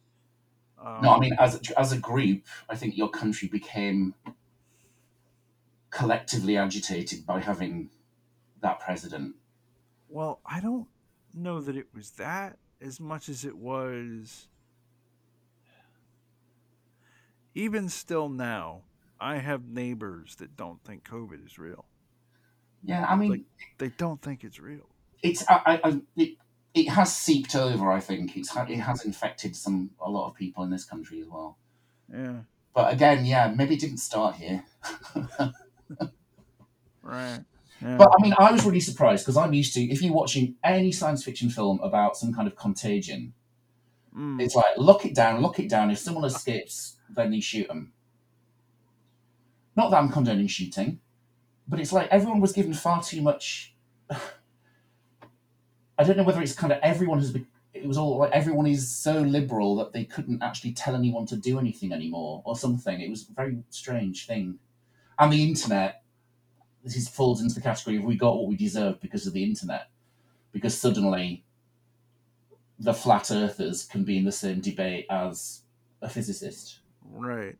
[0.79, 4.15] Um, No, I mean, as a, as a group, I think your country became
[5.91, 7.89] collectively agitated by having
[8.61, 9.35] that president.
[10.07, 10.87] well, I don't
[11.33, 14.47] know that it was that as much as it was.
[17.55, 18.83] Even still now,
[19.23, 21.85] I have neighbors that don't think COVID is real.
[22.83, 23.45] Yeah, I mean, Like-
[23.77, 24.89] They don't think it's real.
[25.21, 26.37] it's I, I, it,
[26.73, 27.89] it has seeped over.
[27.91, 31.27] I think it's it has infected some a lot of people in this country as
[31.27, 31.57] well.
[32.11, 32.39] Yeah,
[32.73, 34.63] But again, yeah, maybe it didn't start here.
[37.01, 37.39] right.
[37.81, 37.97] Yeah.
[37.97, 40.91] But I mean, I was really surprised because I'm used to if you're watching any
[40.91, 43.33] science fiction film about some kind of contagion,
[44.15, 44.39] Mm.
[44.41, 45.89] it's like lock it down, lock it down.
[45.89, 47.93] If someone escapes, then you shoot them.
[49.75, 50.99] Not that I'm condoning shooting,
[51.67, 53.73] but it's like everyone was given far too much.
[55.97, 57.47] I don't know whether it's kind of everyone has been.
[57.73, 61.35] It was all like everyone is so liberal that they couldn't actually tell anyone to
[61.35, 63.01] do anything anymore or something.
[63.01, 64.59] It was a very strange thing.
[65.17, 66.03] And the internet,
[66.83, 69.43] this is falls into the category of we got what we deserved because of the
[69.43, 69.89] internet.
[70.51, 71.43] Because suddenly
[72.79, 75.61] the flat earthers can be in the same debate as
[76.01, 76.79] a physicist.
[77.09, 77.57] Right.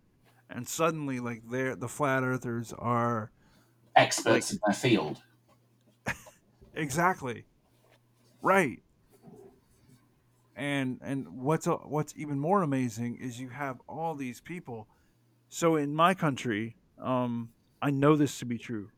[0.50, 3.32] And suddenly, like, they're the flat earthers are
[3.96, 5.22] Experts in their field.
[6.74, 7.46] exactly
[8.41, 8.82] right.
[10.56, 14.88] And and what's a- what's even more amazing is you have all these people.
[15.50, 18.91] So in my country, um, I know this to be true.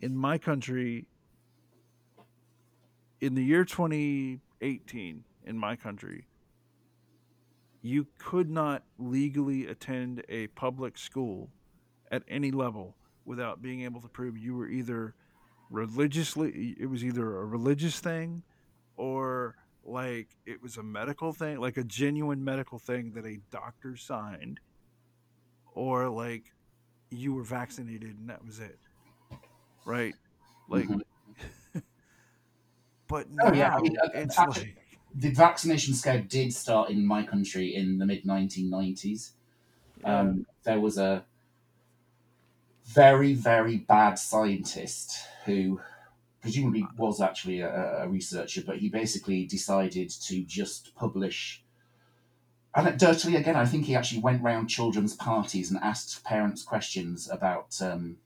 [0.00, 1.08] In my country,
[3.20, 6.26] in the year 2018, in my country,
[7.86, 11.48] you could not legally attend a public school
[12.10, 15.14] at any level without being able to prove you were either
[15.70, 18.42] religiously it was either a religious thing
[18.96, 23.96] or like it was a medical thing like a genuine medical thing that a doctor
[23.96, 24.60] signed
[25.74, 26.44] or like
[27.10, 28.78] you were vaccinated and that was it
[29.84, 30.14] right
[30.68, 31.02] like Mhm.
[33.08, 34.76] but now Oh, yeah, I mean, it's like
[35.18, 39.30] The vaccination scare did start in my country in the mid 1990s.
[40.00, 41.24] yeah, Um, there was a
[42.84, 45.80] very, very bad scientist who
[46.42, 51.64] presumably was actually a, a researcher, but he basically decided to just publish
[52.76, 57.80] anecdotally, again, I think he actually went round children's parties and asked parents questions about
[57.80, 58.18] um,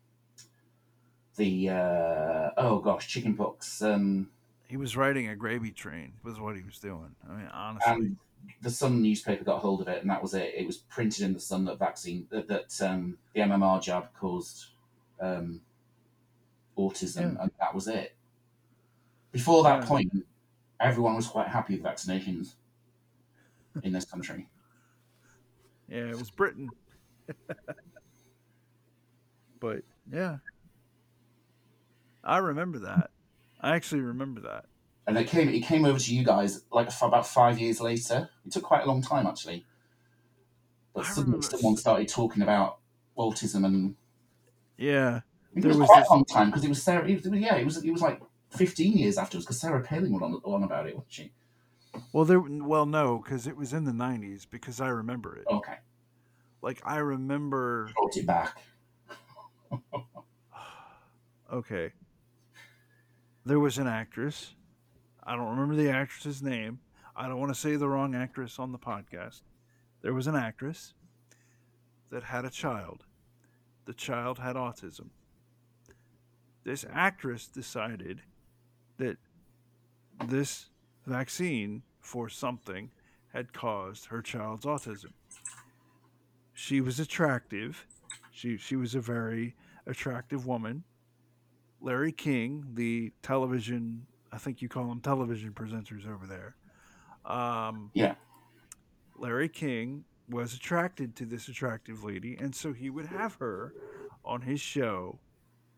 [1.37, 3.81] the uh, oh gosh, chickenpox.
[3.81, 4.31] Um,
[4.71, 6.13] He was riding a gravy train.
[6.23, 7.17] Was what he was doing.
[7.29, 7.93] I mean, honestly.
[7.93, 8.17] and
[8.63, 10.55] the Sun newspaper got hold of it, and that was it.
[10.57, 14.67] It was printed in the Sun that vaccine that, that um, the MMR jab caused
[15.21, 15.61] um,
[16.79, 17.43] autism, Yeah.
[17.43, 18.15] and that was it.
[19.33, 19.89] Before that Yeah.
[19.89, 20.13] point,
[20.79, 22.53] everyone was quite happy with vaccinations
[23.83, 24.47] in this country.
[25.89, 26.71] Yeah, it was Britain.
[29.59, 30.37] but yeah,
[32.23, 33.11] I remember that.
[33.61, 34.67] I actually remember that.
[35.07, 38.29] And it came it came over to you guys like about five years later.
[38.47, 39.67] It took quite a long time actually,
[40.95, 42.79] but suddenly someone started talking about
[43.19, 43.97] autism, and
[44.77, 45.21] Yeah,
[45.55, 47.09] it There was, was quite this- a long time because it was Sarah.
[47.09, 50.23] It was, yeah, it was it was like fifteen years afterwards because Sarah Palin went
[50.23, 51.33] on, on about it, wasn't she?
[52.13, 52.41] well, there.
[52.41, 54.47] Well, no, because it was in the '90s.
[54.49, 55.47] Because I remember it.
[55.51, 55.79] Okay,
[56.63, 57.91] Like I remember.
[57.97, 58.59] brought it back.
[61.53, 61.91] Okay.
[63.45, 64.55] There was an actress.
[65.25, 66.81] I don't remember the actress's name.
[67.17, 69.43] I don't want to say the wrong actress on the podcast.
[70.03, 70.95] There was an actress
[72.11, 73.05] that had a child.
[73.87, 75.09] The child had autism.
[76.65, 78.23] This actress decided
[78.99, 79.17] that
[80.27, 80.67] this
[81.07, 82.91] vaccine for something
[83.33, 85.13] had caused her child's autism.
[86.53, 87.87] She was attractive.
[88.33, 89.55] She she was a very
[89.87, 90.85] attractive woman.
[91.81, 96.57] Larry King, the television, I think you call them television presenters over there.
[97.25, 98.15] Um, Yeah.
[99.17, 103.75] Larry King was attracted to this attractive lady, and so he would have her
[104.25, 105.19] on his show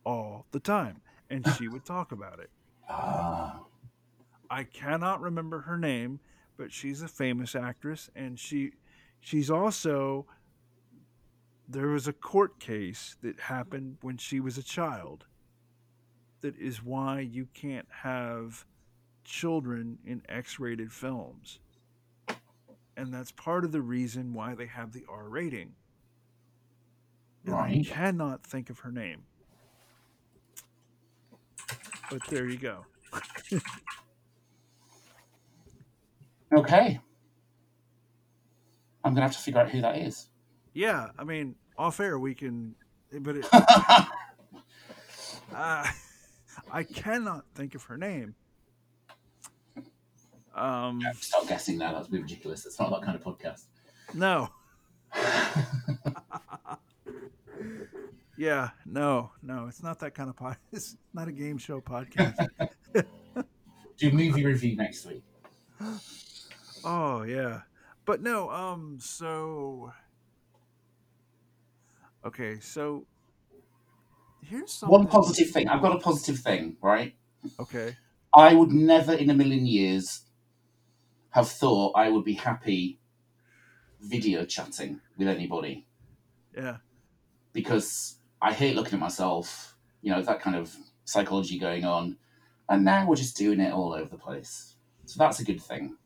[0.05, 1.01] all the time,
[1.31, 2.51] and she would talk about it.
[2.89, 3.61] Ah,
[4.51, 6.21] I cannot remember her name,
[6.57, 8.73] but she's a famous actress, and she
[9.21, 10.27] she's also
[11.69, 15.25] there was a court case that happened when she was a child.
[16.43, 18.66] That is why you can't have
[19.24, 21.61] children in X-rated films,
[22.97, 25.72] and that's part of the reason why they have the R rating.
[27.47, 29.22] And I cannot think of her name,
[32.11, 32.86] but there you go.
[36.53, 37.01] okay.
[39.05, 40.28] I'm gonna have to figure out who that is.
[40.74, 42.74] Yeah, I mean, off air we can,
[43.12, 43.47] but it,
[45.55, 45.84] uh,
[46.73, 48.35] I cannot think of her name.
[50.55, 51.93] Um, Start guessing now.
[51.93, 52.66] That's ridiculous.
[52.66, 53.64] It's not that kind of podcast.
[54.14, 54.49] no.
[58.43, 60.57] Yeah, no, no, it's not that kind of pod.
[60.73, 62.49] It's not a game show podcast.
[63.99, 65.23] Do movie review next week.
[66.85, 67.61] Oh yeah,
[68.05, 68.51] but no.
[68.51, 68.99] Um.
[69.01, 69.93] So.
[72.27, 72.59] Okay.
[72.59, 73.07] So.
[74.43, 74.93] Here's something.
[74.99, 75.68] One positive thing.
[75.68, 77.14] I've got a positive thing, right?
[77.61, 77.97] Okay.
[78.34, 80.22] I would never in a million years
[81.30, 82.99] have thought I would be happy
[84.01, 85.86] video chatting with anybody
[86.57, 86.78] Yeah.
[87.53, 90.74] because I hate looking at myself, you know, that kind of
[91.05, 92.16] psychology going on.
[92.68, 94.76] And now we're just doing it all over the place.
[95.05, 95.97] So that's a good thing.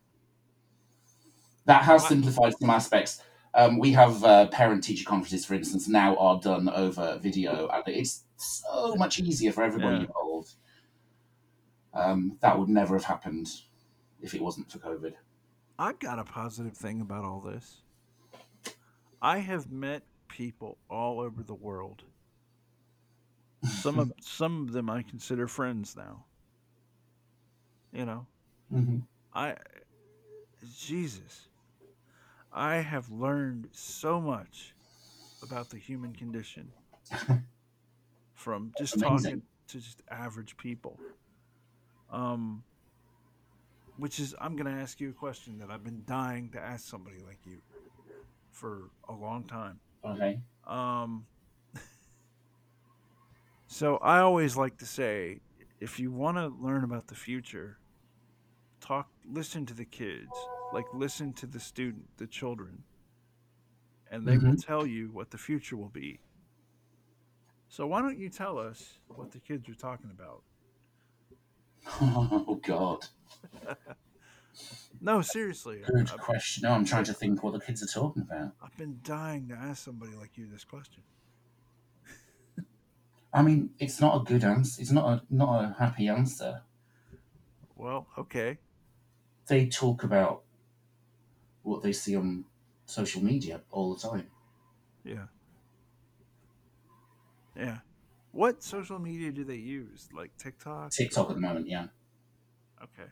[1.64, 3.22] That has simplified some aspects.
[3.56, 7.82] Um, we have uh, parent teacher conferences, for instance, now are done over video, and
[7.86, 10.02] it's so much easier for everybody Yeah.
[10.02, 10.54] involved.
[11.94, 13.48] Um, that would never have happened
[14.20, 15.14] if it wasn't for COVID.
[15.78, 17.80] I've got a positive thing about all this.
[19.22, 22.02] I have met people all over the world.
[23.64, 26.26] Some of some of them I consider friends now.
[27.92, 28.26] You know,
[28.72, 28.98] Mm-hmm.
[29.32, 29.56] I
[30.76, 31.48] Jesus.
[32.56, 34.74] I have learned so much
[35.42, 36.72] about the human condition
[38.34, 39.18] from just Amazing.
[39.18, 40.98] talking to just average people.
[42.10, 42.64] Um
[43.98, 46.86] which is I'm going to ask you a question that I've been dying to ask
[46.86, 47.58] somebody like you
[48.50, 49.80] for a long time.
[50.04, 50.40] Okay.
[50.66, 51.26] Um,
[53.66, 55.40] so I always like to say,
[55.80, 57.78] if you want to learn about the future,
[58.80, 60.30] talk, listen to the kids,
[60.72, 62.82] like listen to the student, the children,
[64.10, 64.54] and they will mm-hmm.
[64.56, 66.20] tell you what the future will be.
[67.68, 70.42] So why don't you tell us what the kids are talking about?
[72.00, 73.06] Oh God.
[75.00, 76.62] No, seriously, Good I've, question.
[76.62, 78.52] No, I'm trying to think what the kids are talking about.
[78.62, 81.02] I've been dying to ask somebody like you this question.
[83.32, 84.80] I mean, it's not a good answer.
[84.80, 86.62] It's not a not a happy answer.
[87.76, 88.58] Well, okay,
[89.48, 90.42] They talk about
[91.66, 92.44] what they see on
[92.86, 94.28] social media all the time.
[95.04, 95.26] Yeah.
[97.56, 97.78] Yeah.
[98.32, 100.08] What social media do they use?
[100.12, 100.90] Like TikTok?
[100.90, 101.86] TikTok at the moment, yeah.
[102.82, 103.10] okay.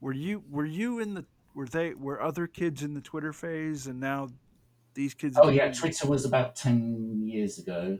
[0.00, 3.86] Were you were you in the were they were other kids in the Twitter phase
[3.86, 4.28] and now
[4.94, 7.98] these kids Oh yeah, Twitter was about ten years ago.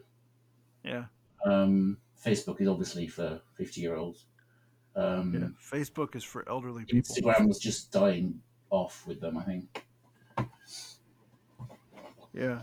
[0.83, 1.05] yeah.
[1.47, 4.27] Um, Facebook is obviously for fifty-year-olds.
[4.97, 5.03] Yeah.
[5.03, 7.01] Um, Facebook is for elderly people.
[7.01, 8.41] Instagram was just dying
[8.71, 9.85] off with them, I think.
[12.33, 12.61] Yeah.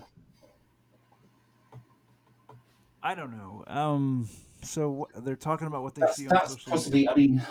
[3.03, 3.64] I don't know.
[3.68, 4.28] Um
[4.64, 6.72] so they're talking about what they That's see on that's social media.
[6.72, 7.10] possibly.
[7.10, 7.41] I mean,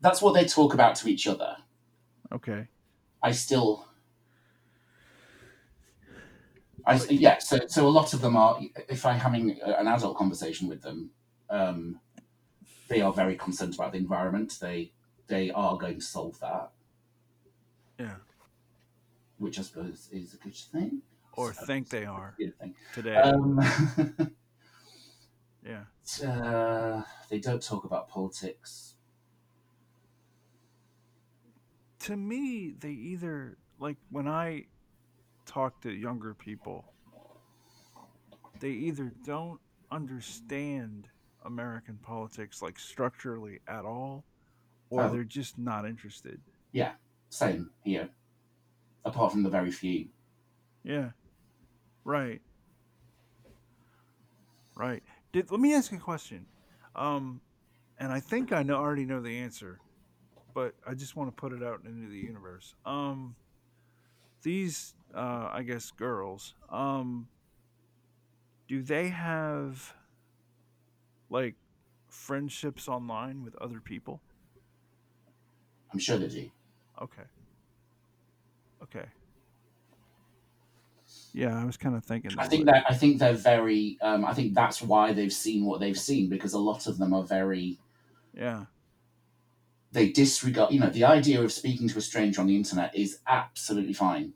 [0.00, 1.56] that's what they talk about to each other.
[2.32, 2.68] Okay.
[3.22, 3.86] I still.
[6.84, 8.60] I, yeah, so so a lot of them are.
[8.88, 11.10] If I'm having an adult conversation with them,
[11.50, 12.00] um,
[12.88, 14.56] they are very concerned about the environment.
[14.60, 14.92] They
[15.26, 16.70] they are going to solve that,
[17.98, 18.16] Yeah.
[19.38, 21.02] which I suppose is a good thing.
[21.34, 22.74] Or So, think they are good thing.
[22.94, 23.16] today.
[23.16, 23.60] Um,
[25.64, 25.84] yeah.
[26.26, 28.94] uh, they don't talk about politics.
[32.00, 34.64] to me they either like when i
[35.44, 36.84] talk to younger people
[38.60, 39.58] they either don't
[39.90, 41.08] understand
[41.46, 44.24] american politics like structurally at all
[44.90, 45.08] or Oh.
[45.08, 46.40] they're just not interested
[46.72, 46.92] Yeah,
[47.30, 48.08] same here.
[49.04, 50.08] Apart from the very few.
[50.82, 51.10] yeah
[52.04, 52.40] right
[54.76, 55.02] right
[55.32, 56.46] Did, let me ask you a question
[56.94, 57.40] um
[57.98, 59.80] and i think i know already know the answer
[60.54, 63.34] but i just want to put it out into the universe um
[64.42, 67.28] these uh i guess girls um
[68.68, 69.94] do they have
[71.30, 71.54] like
[72.08, 74.20] friendships online with other people
[75.92, 76.50] I'm sure they do.
[77.00, 77.22] Okay
[78.82, 79.06] okay
[81.32, 83.98] yeah i was kind of thinking I think that I think they're very.
[84.00, 87.12] Um, I think that's why they've seen what they've seen because a lot of them
[87.12, 87.78] are very.
[88.34, 88.64] yeah
[89.92, 90.72] They disregard.
[90.72, 94.32] You know, the idea of speaking to a stranger on the internet is absolutely fine,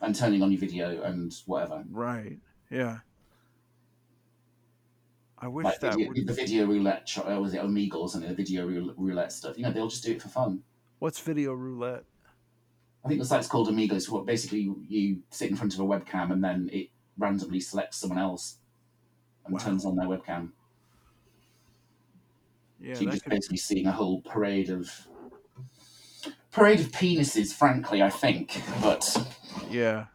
[0.00, 1.84] and turning on your video and whatever.
[1.90, 2.38] right
[2.70, 2.98] yeah
[5.44, 7.16] i wish Like that video, would the video roulette.
[7.18, 8.66] Uh, was it Omegle and the video
[8.96, 9.56] roulette stuff?
[9.58, 10.62] You know, they'll just do it for fun.
[10.98, 12.04] what's video roulette
[13.04, 14.08] I think the site's called Amigos.
[14.08, 16.88] What basically you sit in front of a webcam and then it
[17.18, 18.56] randomly selects someone else
[19.44, 19.60] and Wow.
[19.60, 20.52] turns on their webcam.
[22.80, 24.90] yeah so you're just could basically seeing a whole parade of
[26.50, 27.52] parade of penises.
[27.52, 29.04] Frankly, I think, but
[29.70, 30.06] Yeah,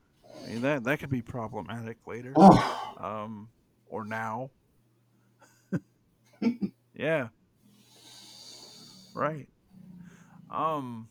[0.44, 3.50] I mean, that that could be problematic later, oh, um,
[3.88, 4.50] or now.
[6.94, 7.30] Yeah,
[9.14, 9.48] right.
[10.50, 11.10] Um,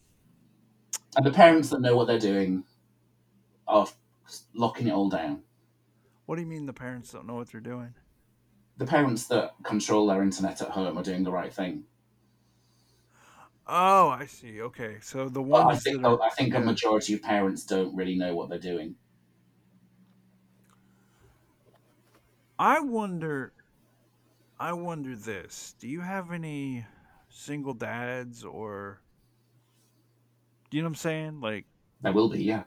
[1.16, 2.64] and the parents that know what they're doing
[3.66, 3.87] are
[4.55, 5.43] locking it all down.
[6.26, 7.95] what do you mean the parents don't know what they're doing?
[8.79, 11.87] The parents that control their internet at home are doing the right thing.
[13.66, 14.61] Oh, I see.
[14.62, 18.16] Okay, so the But I think are, I think a majority of parents don't really
[18.16, 18.97] know what they're doing.
[22.59, 23.53] I wonder.
[24.61, 25.75] I wonder this.
[25.79, 26.85] Do you have any
[27.29, 29.01] single dads or?
[30.71, 31.41] Do you know what I'm saying?
[31.41, 31.65] Like
[32.05, 32.65] I will be, yeah,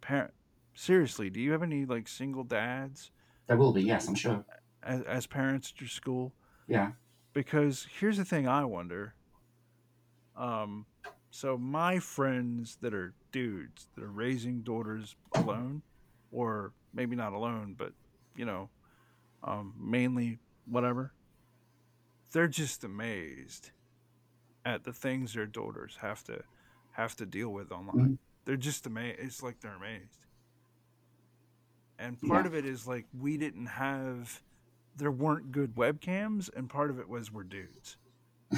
[0.00, 0.32] parent.
[0.74, 3.10] Seriously, do you have any like single dads
[3.46, 3.82] there will be.
[3.82, 4.44] Yes, I'm sure.
[4.82, 6.32] as, as parents at your school?
[6.68, 6.92] Yeah,
[7.32, 9.14] because here's the thing I wonder.
[10.36, 10.86] Um,
[11.30, 15.82] so my friends that are dudes that are raising daughters alone,
[16.30, 17.92] or maybe not alone, but
[18.36, 18.70] you know,
[19.42, 21.12] um, mainly whatever.
[22.32, 23.70] They're just amazed
[24.64, 26.42] at the things their daughters have to
[26.92, 27.96] have to deal with online.
[28.10, 28.18] Mhm.
[28.44, 29.18] They're just amazed.
[29.20, 30.26] It's like they're amazed.
[31.98, 32.48] And part Yeah.
[32.48, 34.42] of it is like we didn't have
[34.96, 37.96] there weren't good webcams and part of it was we're dudes.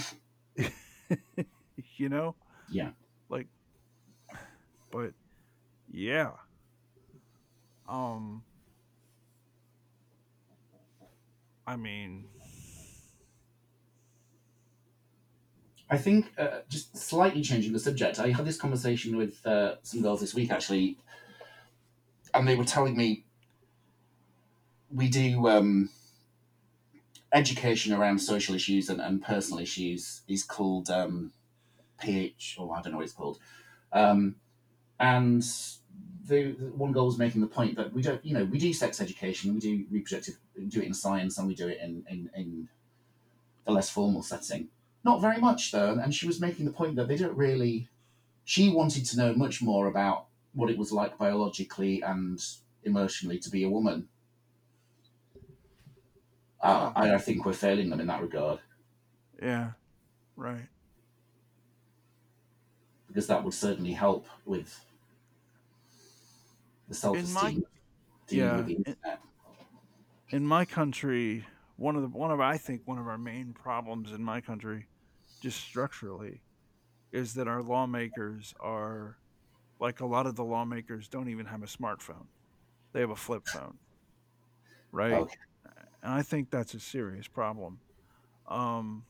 [1.96, 2.34] you know?
[2.70, 2.90] yeah.
[3.28, 3.46] Like
[4.90, 5.12] but
[5.90, 6.32] yeah.
[7.88, 8.42] Um
[11.66, 12.26] I mean
[15.90, 18.18] I think uh, just slightly changing the subject.
[18.18, 20.98] I had this conversation with uh, some girls this week actually,
[22.32, 23.24] and they were telling me
[24.90, 25.90] we do um,
[27.32, 31.32] education around social issues and, and personal issues is called um,
[32.00, 33.38] PH, or I don't know what it's called.
[33.92, 34.36] Um,
[34.98, 35.44] and
[36.26, 38.72] the, the one goal was making the point that we don't, you know, we do
[38.72, 42.04] sex education, we do reproductive, we do it in science, and we do it in,
[42.08, 42.68] in, in
[43.66, 44.68] the less formal setting.
[45.04, 47.88] Not very much though, and she was making the point that they don't really
[48.44, 52.42] she wanted to know much more about what it was like biologically and
[52.84, 54.08] emotionally to be a woman.
[56.60, 58.58] Uh, I, I think we're failing them in that regard
[59.42, 59.72] Yeah.
[60.36, 60.66] Right.
[63.06, 64.80] because that would certainly help with
[66.88, 67.64] the self esteem
[68.30, 68.96] yeah, in-
[70.30, 74.12] in my country, one of the one of I think one of our main problems
[74.12, 74.88] in my country,
[75.40, 76.42] just structurally,
[77.12, 79.18] is that our lawmakers are
[79.80, 82.26] like a lot of the lawmakers don't even have a smartphone.
[82.92, 83.78] They have a flip phone.
[84.92, 85.12] Right?
[85.14, 85.36] Okay.
[86.02, 87.80] And I think that's a serious problem.
[88.46, 89.04] Um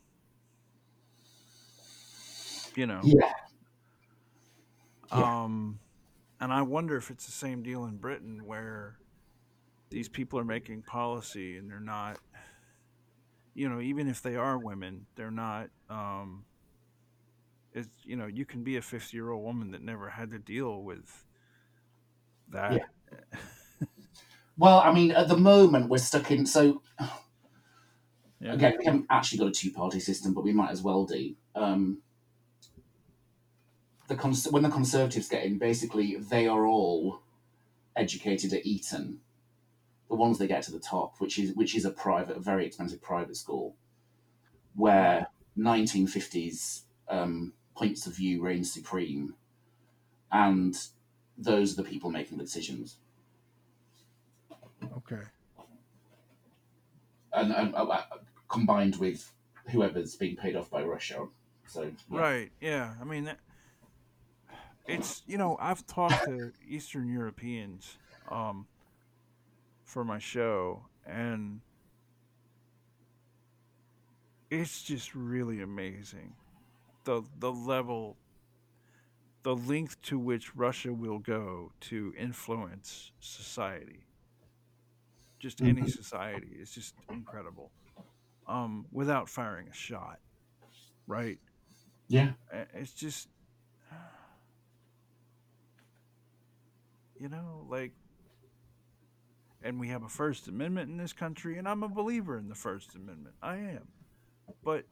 [2.75, 3.01] you know.
[3.05, 3.33] Yeah.
[5.11, 5.79] Um
[6.45, 8.99] and I wonder if it's the same deal in Britain where
[9.89, 12.19] these people are making policy and they're not
[13.55, 16.45] you know, even if they are women, they're not um
[17.73, 21.25] it's you know, you can be a 50-year-old woman that never had to deal with
[22.51, 22.73] that.
[22.73, 23.39] Yeah.
[24.59, 26.45] Well, I mean, at the moment we're stuck in.
[26.45, 26.83] So
[28.39, 28.53] Yeah.
[28.53, 31.35] again, we haven't actually got a two-party system, but we might as well do.
[31.55, 32.03] Um,
[34.09, 37.21] the cons- when the Conservatives get in, basically they are all
[37.97, 39.21] educated at Eton,
[40.09, 42.67] the ones they get to the top, which is which is a private, a very
[42.67, 43.77] expensive private school,
[44.75, 45.29] where
[45.59, 49.35] 1950s um, points of view reign supreme,
[50.33, 50.77] and
[51.39, 52.97] those are the people making the decisions.
[54.99, 55.23] Okay.
[57.35, 58.03] and, and uh, uh,
[58.49, 59.33] combined with
[59.71, 61.27] whoever's being paid off by Russia.
[61.67, 62.21] So yeah.
[62.21, 62.53] Right.
[62.61, 62.95] Yeah.
[63.01, 63.39] I mean, that,
[64.87, 67.99] it's you know I've talked to Eastern Europeans
[68.31, 68.67] um,
[69.85, 71.61] for my show, and
[74.51, 76.35] it's just really amazing
[77.05, 78.17] the the level,
[79.43, 84.07] the length to which Russia will go to influence society.
[85.39, 85.87] Just any Mhm.
[85.87, 87.73] society is just incredible,
[88.47, 90.21] um, without firing a shot,
[91.07, 91.39] right?
[92.09, 92.33] yeah,
[92.75, 93.29] it's just
[97.19, 97.93] you know like
[99.63, 102.55] and we have a first amendment in this country and i'm a believer in the
[102.55, 103.89] first amendment i am
[104.63, 104.85] but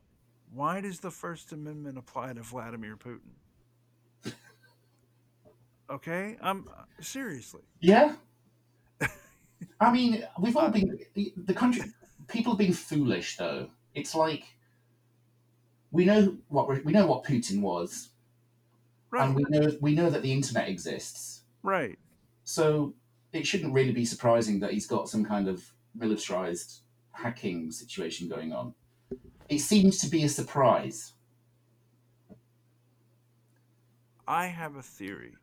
[0.54, 4.32] why does the first amendment apply to vladimir putin
[5.90, 6.68] okay i'm
[7.00, 8.14] seriously yeah.
[9.80, 11.82] I mean, we've all been the, the country.
[12.28, 13.68] People have been foolish, though.
[13.94, 14.44] It's like
[15.90, 18.10] we know what we we know what Putin was,
[19.10, 21.42] right and we know we know that the internet exists.
[21.62, 21.98] right
[22.44, 22.94] So
[23.32, 25.62] it shouldn't really be surprising that he's got some kind of
[25.94, 26.82] militarized
[27.12, 28.74] hacking situation going on.
[29.48, 31.12] It seems to be a surprise.
[34.26, 35.34] I have a theory.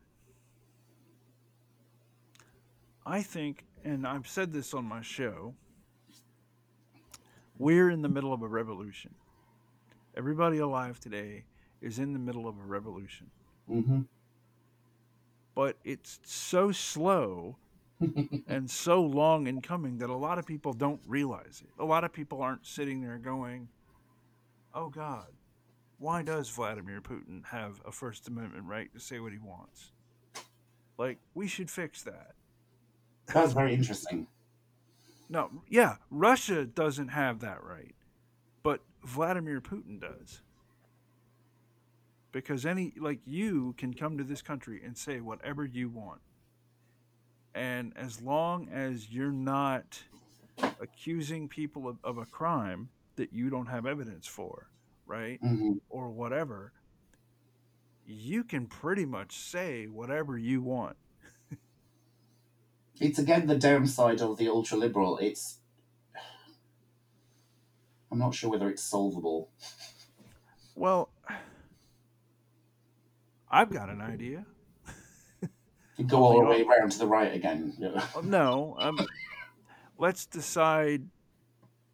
[3.06, 5.54] I think, and I've said this on my show,
[7.58, 9.14] we're in the middle of a revolution.
[10.16, 11.44] Everybody alive today
[11.80, 13.30] is in the middle of a revolution.
[13.68, 14.00] hmm
[15.60, 17.58] But it's so slow
[18.48, 21.68] and so long in coming that a lot of people don't realize it.
[21.78, 23.68] A lot of people aren't sitting there going,
[24.72, 25.26] oh God,
[25.98, 29.92] why does Vladimir Putin have a First Amendment right to say what he wants?
[30.96, 32.32] Like, we should fix that.
[33.26, 34.28] That's very interesting.
[35.28, 37.94] No, yeah, Russia doesn't have that right,
[38.62, 40.40] but Vladimir Putin does.
[42.32, 46.20] Because any, like, you can come to this country and say whatever you want.
[47.54, 50.00] And as long as you're not
[50.80, 54.68] accusing people of, of a crime that you don't have evidence for,
[55.06, 55.40] right?
[55.40, 56.72] hmm Or whatever,
[58.06, 60.96] you can pretty much say whatever you want.
[63.00, 65.18] It's again the downside of the ultra liberal.
[65.18, 65.58] It's
[68.12, 69.50] I'm not sure whether it's solvable.
[70.74, 71.09] Well,
[73.50, 74.44] I've got an idea.
[75.96, 77.74] You go all the way around to the right again.
[78.16, 78.98] Uh, No, um,
[79.98, 81.06] let's decide.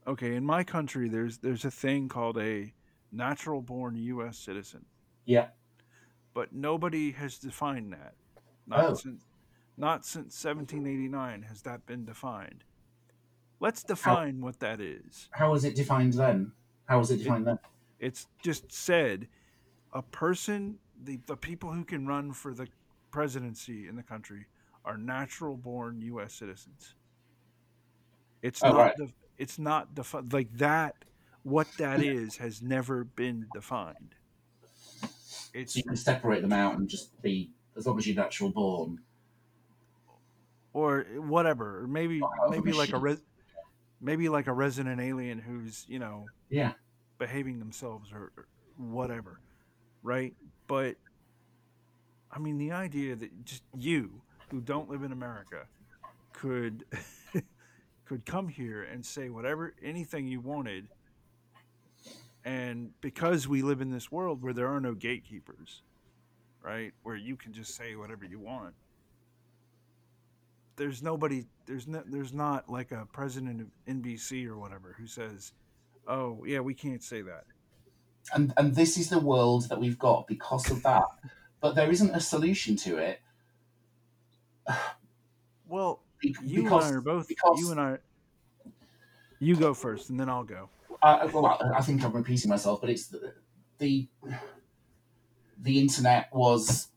[0.07, 2.73] Okay, in my country, there's there's a thing called a
[3.11, 4.39] natural born U.S.
[4.39, 4.85] citizen,
[5.25, 5.49] yeah.
[6.35, 8.15] but nobody has defined that.
[8.69, 8.95] Not Oh.
[8.95, 9.25] since
[9.77, 12.63] not since 1789 has that been defined.
[13.59, 15.29] Let's define what that is.
[15.33, 16.53] How was it defined then?
[16.85, 17.59] How was it defined then?
[17.99, 19.27] It's just said
[19.93, 22.67] a person, the, the people who can run for the
[23.11, 24.47] presidency in the country
[24.85, 26.35] are natural born U.S.
[26.35, 26.95] citizens.
[28.43, 28.79] It's Oh, not.
[28.79, 28.97] right.
[28.97, 30.95] def- it's not defi- like that.
[31.43, 34.15] What that is has never been defined.
[35.55, 38.51] it's So you can separate them out and just be as long as you're natural
[38.51, 39.01] born.
[40.73, 43.21] or whatever, or maybe Not out of a maybe like a res,
[44.01, 46.73] maybe like a resident alien who's you know Yeah.
[47.19, 48.33] behaving themselves or
[48.77, 49.41] whatever,
[50.03, 50.35] right?
[50.67, 50.97] But
[52.31, 55.67] I mean, the idea that just you who don't live in America
[56.33, 56.85] could
[58.05, 60.89] could come here and say whatever anything you wanted
[62.45, 65.83] and because we live in this world where there are no gatekeepers
[66.63, 68.75] right where you can just say whatever you want
[70.77, 75.53] there's nobody there's no there's not like a president of NBC or whatever who says
[76.07, 77.45] oh yeah we can't say that
[78.35, 81.05] And and this is the world that we've got because of that.
[81.61, 83.21] But there isn't a solution to it.
[85.69, 87.99] well be- you and I are both because- you and I
[89.39, 90.69] you go first and then I'll go
[91.03, 93.35] I, well, I- think I'm repeating myself, but it's the,
[93.79, 94.09] the
[95.59, 96.89] the internet was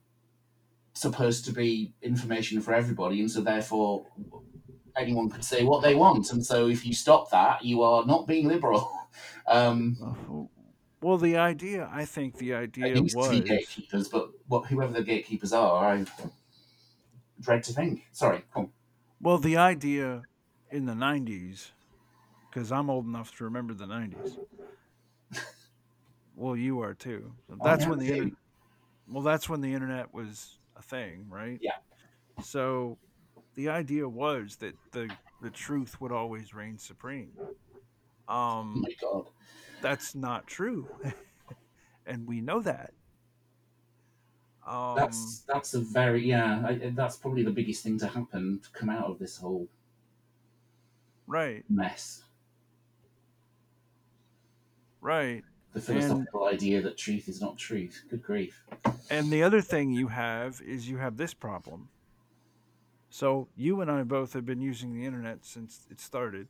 [0.93, 4.05] supposed to be information for everybody, and so therefore
[4.97, 6.31] anyone could say what they want.
[6.31, 8.89] And so if you stop that, you are not being liberal.
[9.47, 10.58] Um, Uh,
[11.01, 14.93] well the idea I think the idea needs to was be gatekeepers, but what whoever
[14.93, 16.05] the gatekeepers are, I
[17.39, 18.07] dread to think.
[18.11, 18.73] Sorry, come.
[19.21, 20.27] Well, the idea
[20.69, 21.71] in the 90s,
[22.49, 24.39] because I'm old enough to remember the 90s.
[26.33, 27.37] Well, you are too.
[27.47, 28.33] So That's when the internet.
[29.07, 31.61] Well, that's when the internet was a thing, right?
[31.61, 31.79] Yeah.
[32.39, 32.99] So,
[33.55, 37.41] the idea was that the the truth would always reign supreme.
[38.73, 39.29] Oh Um, my god.
[39.81, 40.87] That's not true,
[42.05, 42.93] and we know that.
[44.67, 46.63] Um, That's that's a very yeah.
[46.63, 49.67] I, that's probably the biggest thing to happen to come out of this whole
[51.25, 52.23] right, mess.
[55.01, 55.43] right.
[55.73, 58.03] The philosophical idea that truth is not truth.
[58.09, 58.63] Good grief.
[59.09, 61.89] And the other thing you have is you have this problem.
[63.09, 66.47] So you and I both have been using the internet since it started,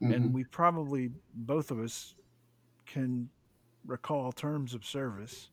[0.00, 0.14] Mhm.
[0.14, 2.14] and we probably both of us
[2.92, 3.28] can
[3.86, 5.50] recall terms of service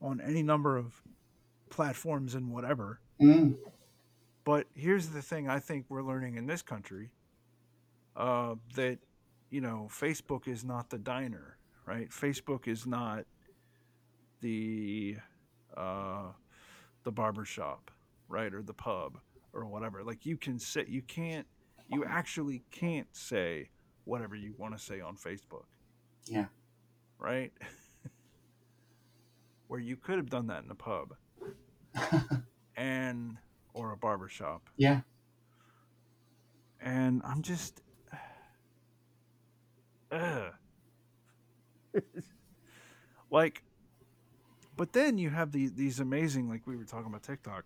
[0.00, 1.02] on any number of
[1.70, 3.00] platforms and whatever.
[3.20, 3.56] Mm.
[4.44, 7.10] But here's the thing I think we're learning in this country
[8.16, 8.98] uh, that,
[9.50, 12.10] you know, Facebook is not the diner, right?
[12.10, 13.24] Facebook is not
[14.40, 15.16] the
[15.76, 16.26] uh,
[17.04, 17.90] the barber shop,
[18.28, 18.52] right?
[18.52, 19.18] Or the pub
[19.52, 20.04] or whatever.
[20.04, 21.46] Like you can say, you can't,
[21.88, 23.70] you actually can't say
[24.04, 25.64] whatever you want to say on Facebook.
[26.26, 26.46] Yeah.
[27.18, 27.52] Right?
[29.68, 31.14] Where you could have done that in a pub
[32.76, 33.36] and
[33.72, 35.00] or a barber shop yeah.
[36.80, 37.82] and I'm just,
[40.12, 40.52] Ugh.
[43.30, 43.62] like,
[44.76, 47.64] but then you have the, these amazing, like we were talking about TikTok.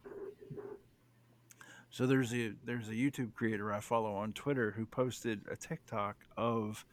[1.91, 6.17] So there's a there's a YouTube creator I follow on Twitter who posted a TikTok
[6.37, 6.85] of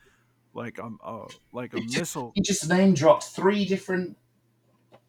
[0.55, 2.31] like um uh, like a It just- missile.
[2.33, 4.17] He just name dropped three different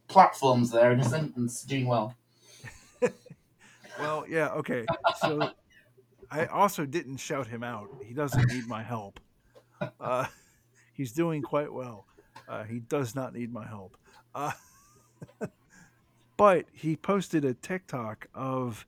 [0.09, 1.63] platforms there in a sentence.
[1.63, 2.15] Doing well.
[3.99, 4.85] Well, yeah, okay.
[5.23, 5.53] So
[6.31, 7.89] I also didn't shout him out.
[8.05, 9.19] He doesn't need my help.
[9.99, 10.27] Uh,
[10.93, 12.07] he's doing quite well.
[12.47, 13.97] Uh, he does not need my help.
[14.35, 14.53] Uh,
[16.37, 18.87] but he posted a TikTok of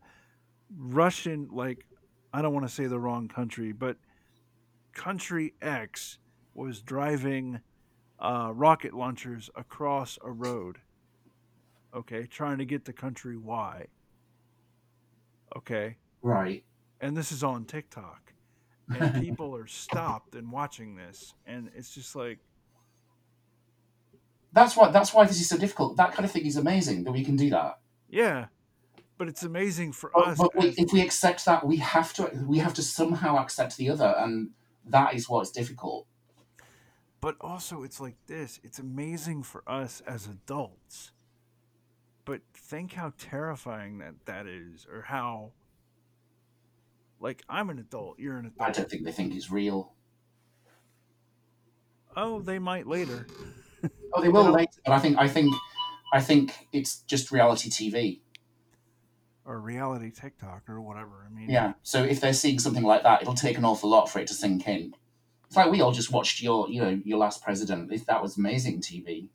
[0.77, 1.87] Russian, like,
[2.33, 3.97] I don't want to say the wrong country, but
[4.93, 6.19] country X
[6.59, 7.61] was driving
[8.19, 10.79] uh, rocket launchers across a road.
[11.95, 13.87] Okay, trying to get to country Y.
[15.57, 16.63] Okay, Right.
[17.01, 18.35] and this is on TikTok,
[18.95, 22.39] and people are stopped and watching this, and it's just like,
[24.53, 24.91] That's why.
[24.91, 25.97] That's why this is so difficult.
[25.97, 27.79] That kind of thing is amazing that we can do that.
[28.11, 28.47] yeah,
[29.17, 30.39] but it's amazing for But, us.
[30.39, 32.31] but we, if we accept that, we have to.
[32.47, 34.51] We have to somehow accept the other, and
[34.85, 36.07] that is what's difficult.
[37.21, 38.61] But also it's like this.
[38.63, 41.13] It's amazing for us as adults,
[42.25, 45.53] but think how terrifying that that is, or how.
[47.21, 48.69] Like I'm an adult, you're an adult.
[48.69, 49.93] I don't think they think it's real.
[52.17, 53.27] Oh, they might later.
[54.13, 55.19] Oh, they will Well- later, but I think.
[55.19, 55.55] I think.
[56.13, 58.23] I think it's just reality TV.
[59.45, 61.25] or reality TikTok or whatever.
[61.27, 61.73] I mean, Yeah.
[61.83, 64.35] So if they're seeing something like that, it'll take an awful lot for it to
[64.35, 64.95] sink in.
[65.49, 67.93] It's like we all just watched your, you know, your last president.
[67.93, 69.31] If that was amazing TV,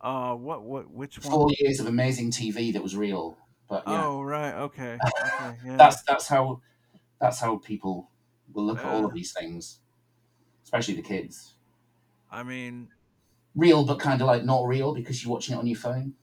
[0.00, 1.44] Uh, what what which one?
[1.44, 3.38] four years of amazing TV that was real.
[3.68, 5.78] But yeah, Oh right, okay, okay, yeah.
[5.78, 6.60] that's that's how
[7.20, 8.10] that's how people
[8.52, 9.80] will look at all of these things,
[10.64, 11.54] especially the kids.
[12.30, 12.90] I mean,
[13.54, 16.14] real but kind of like not real because you're watching it on your phone.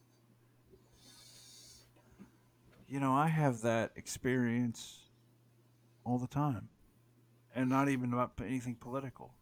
[2.87, 5.09] You know, I have that experience
[6.05, 6.69] all the time,
[7.55, 9.33] and not even about anything political.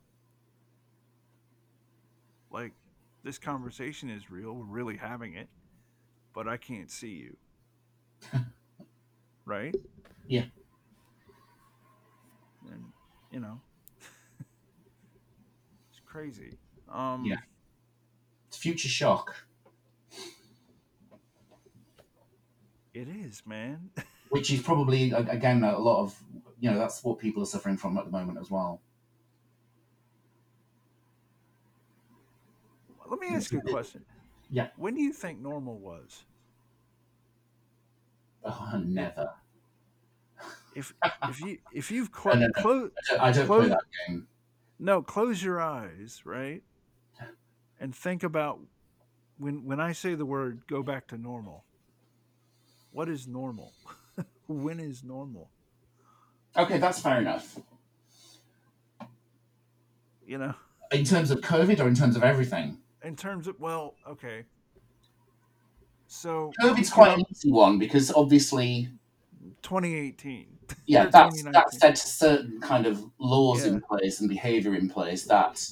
[2.51, 2.72] Like,
[3.24, 4.53] this conversation is real.
[4.53, 5.49] We're really having it,
[6.34, 7.36] but I can't see you.
[9.45, 9.76] right?
[10.28, 10.45] Yeah.
[12.72, 12.86] And,
[13.32, 13.59] you know,
[15.89, 16.57] it's crazy.
[16.88, 17.38] Um, Yeah.
[18.47, 19.36] It's future shock,
[22.93, 23.89] It is, man.
[24.30, 26.24] which is probably again a lot of
[26.64, 28.80] you know that's what people are suffering from at the moment as well.
[33.09, 34.05] Let me ask you a question.
[34.49, 34.70] Yeah.
[34.78, 36.24] When do you think normal was?
[38.45, 39.32] Oh, never.
[40.74, 40.93] If
[41.30, 42.51] if you if you've No, clo- no, no.
[42.61, 44.28] clo- I don't, I don't Close- play that game.
[44.80, 46.64] no, close your eyes, right?
[47.80, 48.59] And think about
[49.38, 51.66] when when I say the word go back to normal.
[52.91, 53.74] What is normal?
[54.47, 55.49] when is normal?
[56.56, 57.58] Okay, that's fair enough.
[60.26, 60.54] You know,
[60.91, 64.45] In terms of COVID or in terms of everything, in terms of well, okay.
[66.08, 68.88] So COVID's quite an easy one because obviously,
[69.64, 70.45] 2018.
[70.86, 71.51] yeah, Or that's 2019.
[71.51, 73.74] that sets certain kind of laws Yeah.
[73.74, 75.70] in place and behaviour in place that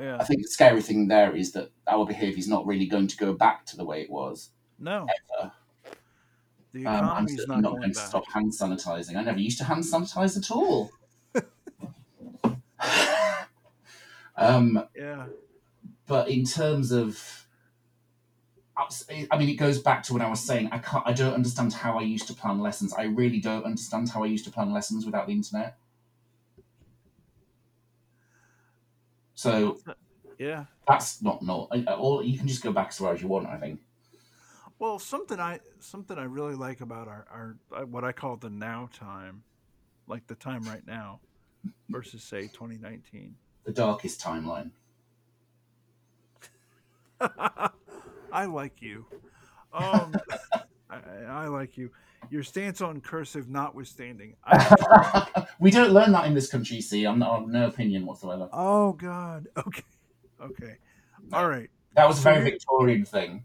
[0.00, 0.16] Yeah.
[0.18, 3.16] I think the scary thing there is that our behaviour is not really going to
[3.16, 4.50] go back to the way it was.
[4.78, 5.06] No.
[5.38, 5.52] ever.
[6.72, 8.08] The Um, I'm not not going going to back.
[8.08, 9.16] stop hand sanitizing.
[9.16, 10.90] I never used to hand sanitize at all.
[14.36, 15.26] um, Yeah.
[16.06, 17.46] but in terms of,
[19.30, 21.06] I mean, it goes back to when I was saying I can't.
[21.06, 22.92] I don't understand how I used to plan lessons.
[22.94, 25.78] I really don't understand how I used to plan lessons without the internet.
[29.34, 29.80] So
[30.38, 30.66] Yeah.
[30.86, 32.22] that's not not all.
[32.22, 33.46] You can just go back as far as you want.
[33.46, 33.80] I think.
[34.82, 38.50] Well, something I something I really like about our, our uh, what I call the
[38.50, 39.44] now time,
[40.08, 41.20] like the time right now,
[41.88, 43.32] versus say 2019.
[43.64, 44.72] The darkest timeline.
[47.20, 49.06] I like you.
[49.72, 50.16] Um,
[50.90, 51.88] I, I like you.
[52.30, 54.34] Your stance on cursive notwithstanding.
[54.44, 56.80] I, we don't learn that in this country.
[56.80, 58.48] See, I'm not no opinion whatsoever.
[58.52, 59.46] oh God.
[59.56, 59.84] Okay.
[60.42, 60.76] Okay.
[61.32, 61.70] All right.
[61.94, 63.44] That was a very Victorian thing.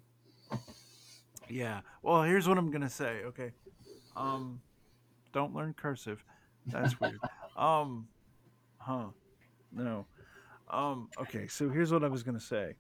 [1.49, 1.81] Yeah.
[2.01, 3.21] Well, here's what I'm gonna say.
[3.25, 3.51] Okay.
[4.15, 4.61] Um,
[5.33, 6.23] don't learn cursive.
[6.65, 7.19] That's weird.
[7.57, 8.07] um,
[8.77, 9.07] huh?
[9.71, 10.05] No.
[10.69, 11.09] Um.
[11.19, 11.47] Okay.
[11.47, 12.73] So here's what I was gonna say.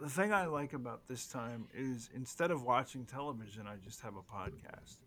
[0.00, 4.14] The thing I like about this time is instead of watching television, I just have
[4.16, 4.98] a podcast.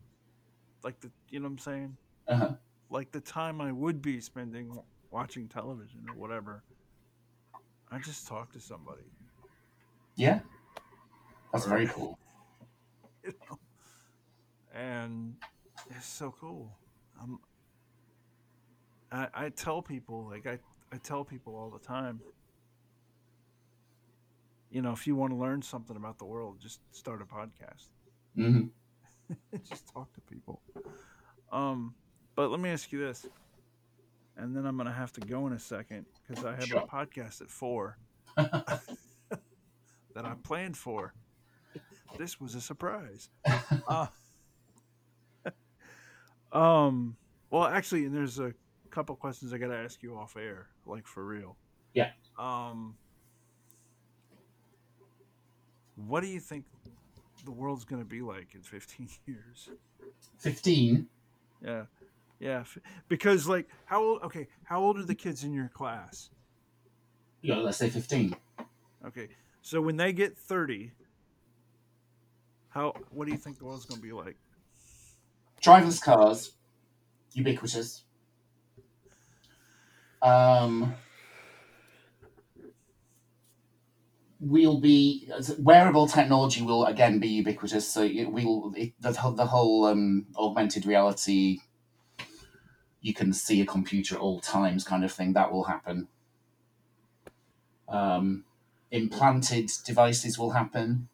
[0.84, 1.98] Like the, you know what I'm saying?
[2.28, 2.54] Uh-huh.
[2.90, 4.76] Like the time I would be spending
[5.12, 6.64] watching television or whatever,
[7.92, 9.04] I just talk to somebody.
[10.18, 10.40] Yeah,
[11.54, 12.18] that's very cool.
[13.24, 13.60] you know?
[14.74, 15.36] And
[15.92, 16.76] it's so cool.
[17.22, 17.40] Um,
[19.12, 20.58] I, I tell people, like, I,
[20.92, 22.20] I tell people all the time,
[24.72, 27.88] you know, if you want to learn something about the world, just start a podcast.
[28.38, 28.68] Mm-hmm.
[29.70, 30.62] just talk to people.
[31.52, 31.94] Um,
[32.36, 33.26] but let me ask you this,
[34.36, 36.80] and then I'm gonna have to go in a second because I have Sure.
[36.82, 37.98] a podcast at four
[40.18, 41.14] that I planned for.
[42.18, 43.30] This was a surprise.
[43.88, 44.08] Uh,
[46.52, 47.16] um.
[47.52, 48.54] Well, actually, and there's a
[48.90, 51.56] couple questions I gotta ask you off air, like for real.
[51.94, 52.10] Yeah.
[52.40, 52.96] Um.
[55.96, 56.66] What do you think
[57.46, 59.70] the world's gonna be like in 15 years?
[60.40, 61.08] Fifteen.
[61.64, 61.84] Yeah,
[62.40, 62.64] yeah.
[63.08, 64.24] Because like, how old?
[64.24, 66.32] Okay, how old are the kids in your class?
[67.42, 68.36] Yeah, let's say fifteen.
[69.06, 69.30] Okay,
[69.68, 70.92] so when they get 30,
[72.70, 72.94] how?
[73.10, 74.38] What do you think the world's gonna be like?
[75.62, 76.54] Driverless cars,
[77.34, 78.04] ubiquitous.
[80.22, 80.96] Um,
[84.40, 87.92] we'll be wearable technology will again be ubiquitous.
[87.92, 91.60] So it, we'll it, the, the whole um, augmented reality.
[93.02, 95.34] You can see a computer at all times, kind of thing.
[95.34, 96.08] That will happen.
[97.90, 98.46] Um,
[98.92, 101.10] implanted devices will happen.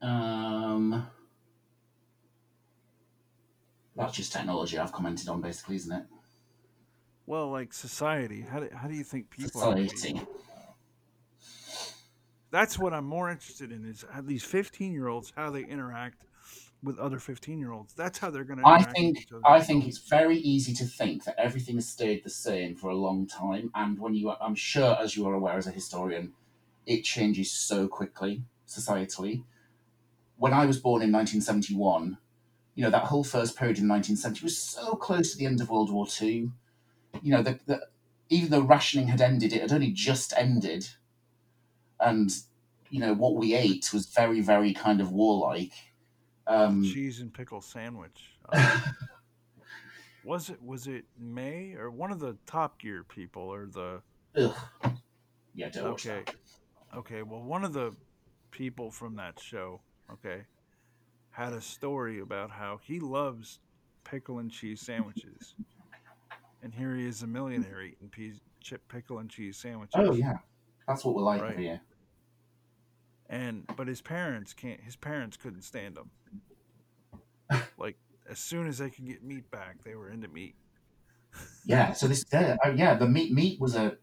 [0.00, 1.06] Um,
[3.96, 6.04] that's just technology I've commented on, basically, isn't it?
[7.26, 8.42] Well, like society.
[8.42, 9.62] How do, how do you think people?
[9.62, 9.86] are?
[9.88, 10.20] Society.
[12.50, 16.24] That's what I'm more interested in is these 15 year olds how they interact
[16.82, 17.94] with other 15 year olds.
[17.94, 18.66] That's how they're going to.
[18.66, 22.74] I think I think it's very easy to think that everything has stayed the same
[22.74, 25.70] for a long time, and when you, I'm sure, as you are aware as a
[25.70, 26.32] historian,
[26.86, 29.44] it changes so quickly societally.
[30.36, 32.18] When I was born in 1971,
[32.74, 35.70] you know that whole first period in 1970 was so close to the end of
[35.70, 36.50] World War II.
[37.22, 37.86] You know, the,
[38.28, 40.88] even though rationing had ended, it had only just ended,
[42.00, 42.30] and
[42.90, 45.72] you know what we ate was very, very kind of warlike
[46.46, 48.36] um, cheese and pickle sandwich.
[48.52, 48.80] Uh,
[50.24, 54.02] was it was it May or one of the Top Gear people or the?
[54.36, 54.54] Ugh.
[55.54, 56.24] Yeah, don't okay.
[56.96, 57.94] Okay, well, one of the
[58.50, 59.80] people from that show,
[60.12, 60.42] okay,
[61.30, 63.60] had a story about how he loves
[64.04, 65.54] pickle and cheese sandwiches,
[66.62, 69.94] and here he is, a millionaire eating peas, chip pickle and cheese sandwiches.
[69.96, 70.34] Oh yeah,
[70.86, 71.58] that's what we're like right?
[71.58, 71.80] here.
[73.32, 74.80] And but his parents can't.
[74.80, 76.10] His parents couldn't stand him
[77.78, 77.96] like
[78.30, 80.54] as soon as they could get meat back, they were into meat.
[81.64, 81.92] yeah.
[81.92, 83.96] So this, uh, yeah, the meat meat was a.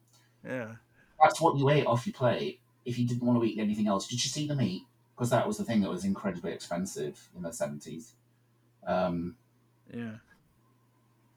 [0.45, 0.75] Yeah.
[1.21, 4.07] That's what you ate off your plate if you didn't want to eat anything else.
[4.07, 4.83] Did you see the meat?
[5.15, 8.13] Because that was the thing that was incredibly expensive in the seventies.
[8.87, 9.35] Um,
[9.93, 10.15] yeah.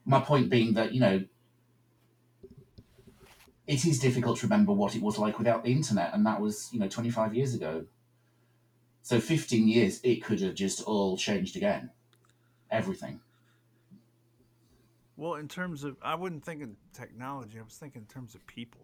[0.05, 1.23] My point being that you know
[3.67, 6.69] it is difficult to remember what it was like without the internet, and that was
[6.71, 7.85] you know 25 years ago.
[9.01, 11.89] So 15 years, it could have just all changed again
[12.73, 13.21] everything.
[15.15, 17.59] Well, in terms of, I wouldn't think in technology.
[17.59, 18.81] I was thinking in terms of people,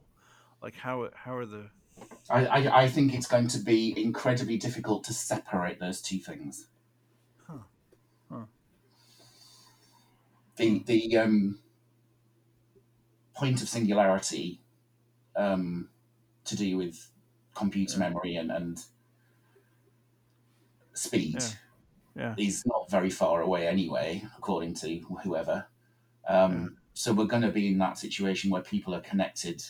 [0.61, 1.69] like how how are the.
[2.30, 6.67] I, I, I think it's going to be incredibly difficult to separate those two things.
[7.47, 7.57] Huh.
[8.32, 8.43] Huh.
[10.55, 11.59] The the um,
[13.34, 14.61] point of singularity
[15.39, 15.89] um,
[16.45, 17.09] to do with
[17.55, 18.09] computer yeah.
[18.09, 18.81] memory and, and
[20.93, 21.37] speed.
[21.39, 21.49] Yeah
[22.19, 22.35] yeah.
[22.37, 25.65] is not very far away anyway, according to whoever.
[26.27, 26.77] Um.
[26.93, 29.63] So we're going to be in that situation where people are connected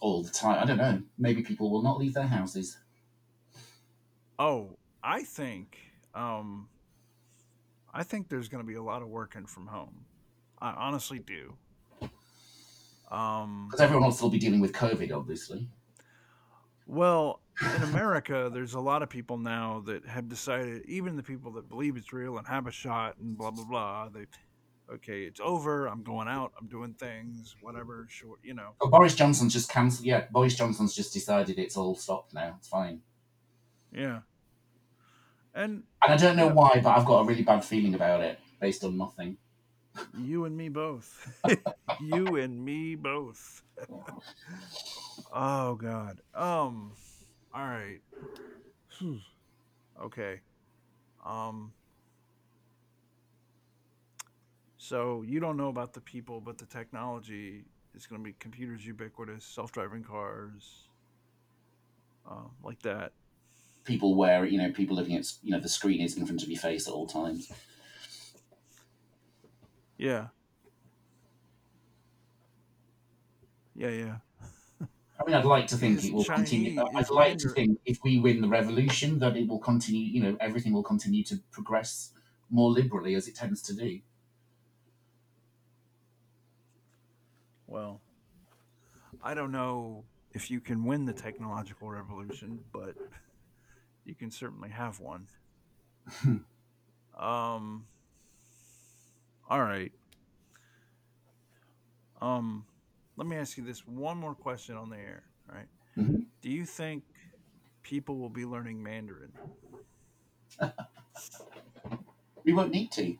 [0.00, 0.62] all the time.
[0.62, 1.02] I don't know.
[1.18, 2.78] Maybe people will not leave their houses.
[4.38, 4.70] Oh,
[5.02, 5.76] I think,
[6.14, 6.68] um,
[7.92, 10.06] I think there's going to be a lot of working from home.
[10.58, 11.54] I honestly do.
[13.10, 15.68] Um, because everyone will still be dealing with COVID, obviously.
[16.86, 17.40] Well,
[17.76, 21.68] in America, there's a lot of people now that have decided, even the people that
[21.68, 24.08] believe it's real and have a shot and blah blah blah.
[24.08, 24.26] They,
[24.92, 25.86] okay, it's over.
[25.86, 26.52] I'm going out.
[26.60, 27.56] I'm doing things.
[27.60, 28.06] Whatever.
[28.08, 28.70] Short, you know.
[28.80, 30.06] Oh, Boris Johnson's just cancelled.
[30.06, 32.56] Yeah, Boris Johnson's just decided it's all stopped now.
[32.58, 33.00] It's fine.
[33.92, 34.20] Yeah.
[35.54, 36.52] And and I don't know yeah.
[36.52, 39.38] why, but I've got a really bad feeling about it based on nothing.
[40.18, 41.32] You and me both.
[42.00, 43.62] you and me both.
[45.32, 46.20] oh God.
[46.34, 46.92] Um.
[47.54, 48.00] All right.
[50.02, 50.40] okay.
[51.24, 51.72] Um.
[54.76, 57.64] So you don't know about the people, but the technology
[57.96, 60.86] is going to be computers ubiquitous, self-driving cars,
[62.30, 63.12] uh, like that.
[63.84, 66.48] People where you know people looking at you know the screen is in front of
[66.48, 67.50] your face at all times.
[69.98, 70.28] Yeah.
[73.74, 74.16] Yeah, yeah.
[75.18, 76.84] I mean, I'd like to think it will Chinese, continue.
[76.94, 80.02] I'd like to think if we win the revolution, that it will continue.
[80.02, 82.12] You know, everything will continue to progress
[82.50, 84.00] more liberally as it tends to do.
[87.66, 88.00] Well,
[89.22, 92.94] I don't know if you can win the technological revolution, but
[94.04, 95.26] you can certainly have one.
[97.18, 97.86] um.
[99.48, 99.92] All right.
[102.20, 102.64] Um
[103.16, 105.66] let me ask you this one more question on the air, right?
[105.96, 106.20] Mm-hmm.
[106.42, 107.04] Do you think
[107.82, 109.32] people will be learning Mandarin?
[112.44, 113.16] we won't need to.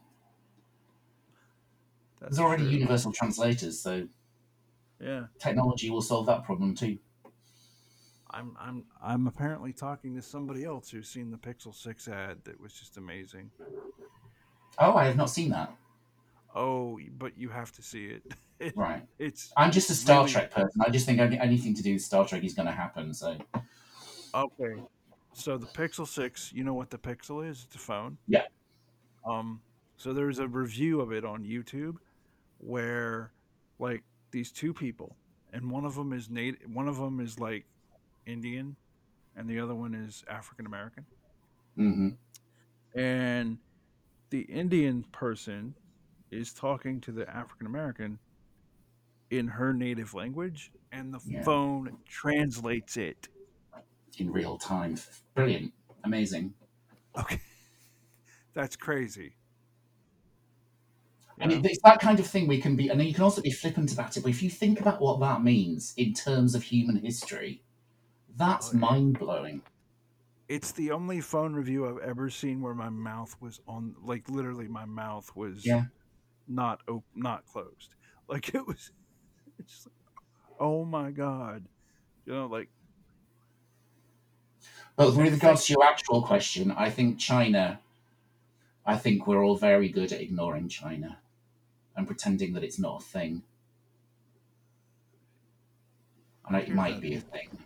[2.21, 2.73] That's There's already true.
[2.73, 4.09] universal translators, so
[5.01, 6.99] yeah, technology will solve that problem too.
[8.31, 12.61] I'm I'm I'm apparently talking to somebody else who's seen the Pixel Six ad that
[12.61, 13.51] was just amazing.
[14.79, 15.75] Oh, I have not seen that.
[16.57, 18.19] Oh, but you have to see
[18.61, 18.73] it.
[18.77, 19.03] right.
[19.19, 19.53] It's.
[19.57, 20.33] I'm just a Star really...
[20.33, 20.81] Trek person.
[20.85, 23.13] I just think anything to do with Star Trek is going to happen.
[23.13, 23.37] So.
[24.35, 24.83] Okay.
[25.35, 27.65] So the Pixel Six, you know what the Pixel is?
[27.67, 28.17] It's a phone.
[28.27, 28.45] Yeah.
[29.27, 29.61] Um.
[29.99, 31.97] So there's a review of it on YouTube,
[32.59, 33.33] where,
[33.79, 35.17] like, these two people,
[35.53, 36.61] and one of them is native.
[36.73, 37.65] One of them is like
[38.27, 38.77] Indian,
[39.37, 41.05] and the other one is African American.
[41.79, 42.99] Mm-hmm.
[42.99, 43.59] And
[44.31, 45.75] the Indian person
[46.37, 48.19] is talking to the African American
[49.31, 51.43] in her native language, and the yeah.
[51.43, 53.29] phone translates it
[54.19, 54.97] in real time.
[55.35, 55.73] Brilliant,
[56.05, 56.55] amazing.
[57.19, 57.41] Okay.
[58.55, 59.37] That's crazy.
[61.39, 61.61] And Yeah.
[61.65, 63.93] it's that kind of thing we can be, and then you can also be flippant
[63.93, 64.23] about it.
[64.23, 67.63] But if you think about what that means in terms of human history,
[68.37, 68.81] that's Oh, yeah.
[68.81, 69.63] mind blowing.
[70.49, 74.69] It's the only phone review I've ever seen where my mouth was on, like literally,
[74.69, 75.87] my mouth was Yeah.
[76.49, 77.95] Not op- not closed.
[78.29, 78.91] Like it was,
[79.65, 79.95] just like,
[80.59, 81.69] oh my god,
[82.25, 82.71] you know, like
[84.97, 87.81] But with regards to your actual question, I think China.
[88.87, 91.21] I think we're all very good at ignoring China
[91.97, 93.43] and pretending that it's not a thing,
[96.47, 97.01] and I it might that.
[97.01, 97.59] be a thing.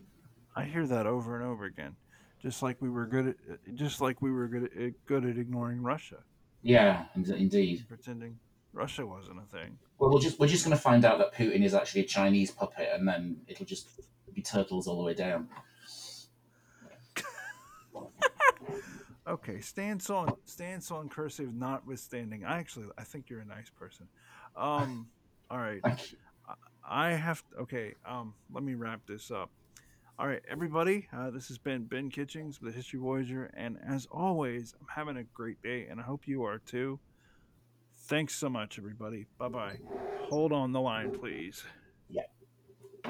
[0.54, 1.96] I hear that over and over again.
[2.38, 5.82] Just like we were good at, just like we were good at, good at ignoring
[5.82, 6.24] Russia,
[6.62, 7.86] Yeah, indeed.
[7.88, 8.40] pretending
[8.72, 9.78] Russia wasn't a thing.
[9.98, 12.50] Well, we're just we're just going to find out that Putin is actually a Chinese
[12.50, 13.88] puppet, and then it'll just
[14.32, 15.48] be turtles all the way down.
[19.30, 22.44] Okay, stance on stance on cursive notwithstanding.
[22.44, 24.08] I actually I think you're a nice person.
[24.56, 25.06] Um,
[25.50, 25.80] all right,
[26.88, 27.94] I have okay.
[28.04, 29.50] Um, let me wrap this up.
[30.18, 31.06] All right, everybody.
[31.16, 35.22] Uh, this has been Ben Kitchings the History Voyager, and as always, I'm having a
[35.22, 36.98] great day, and I hope you are too.
[38.10, 39.26] Thanks so much, everybody.
[39.38, 39.78] Bye bye.
[40.30, 41.62] Hold on the line, please.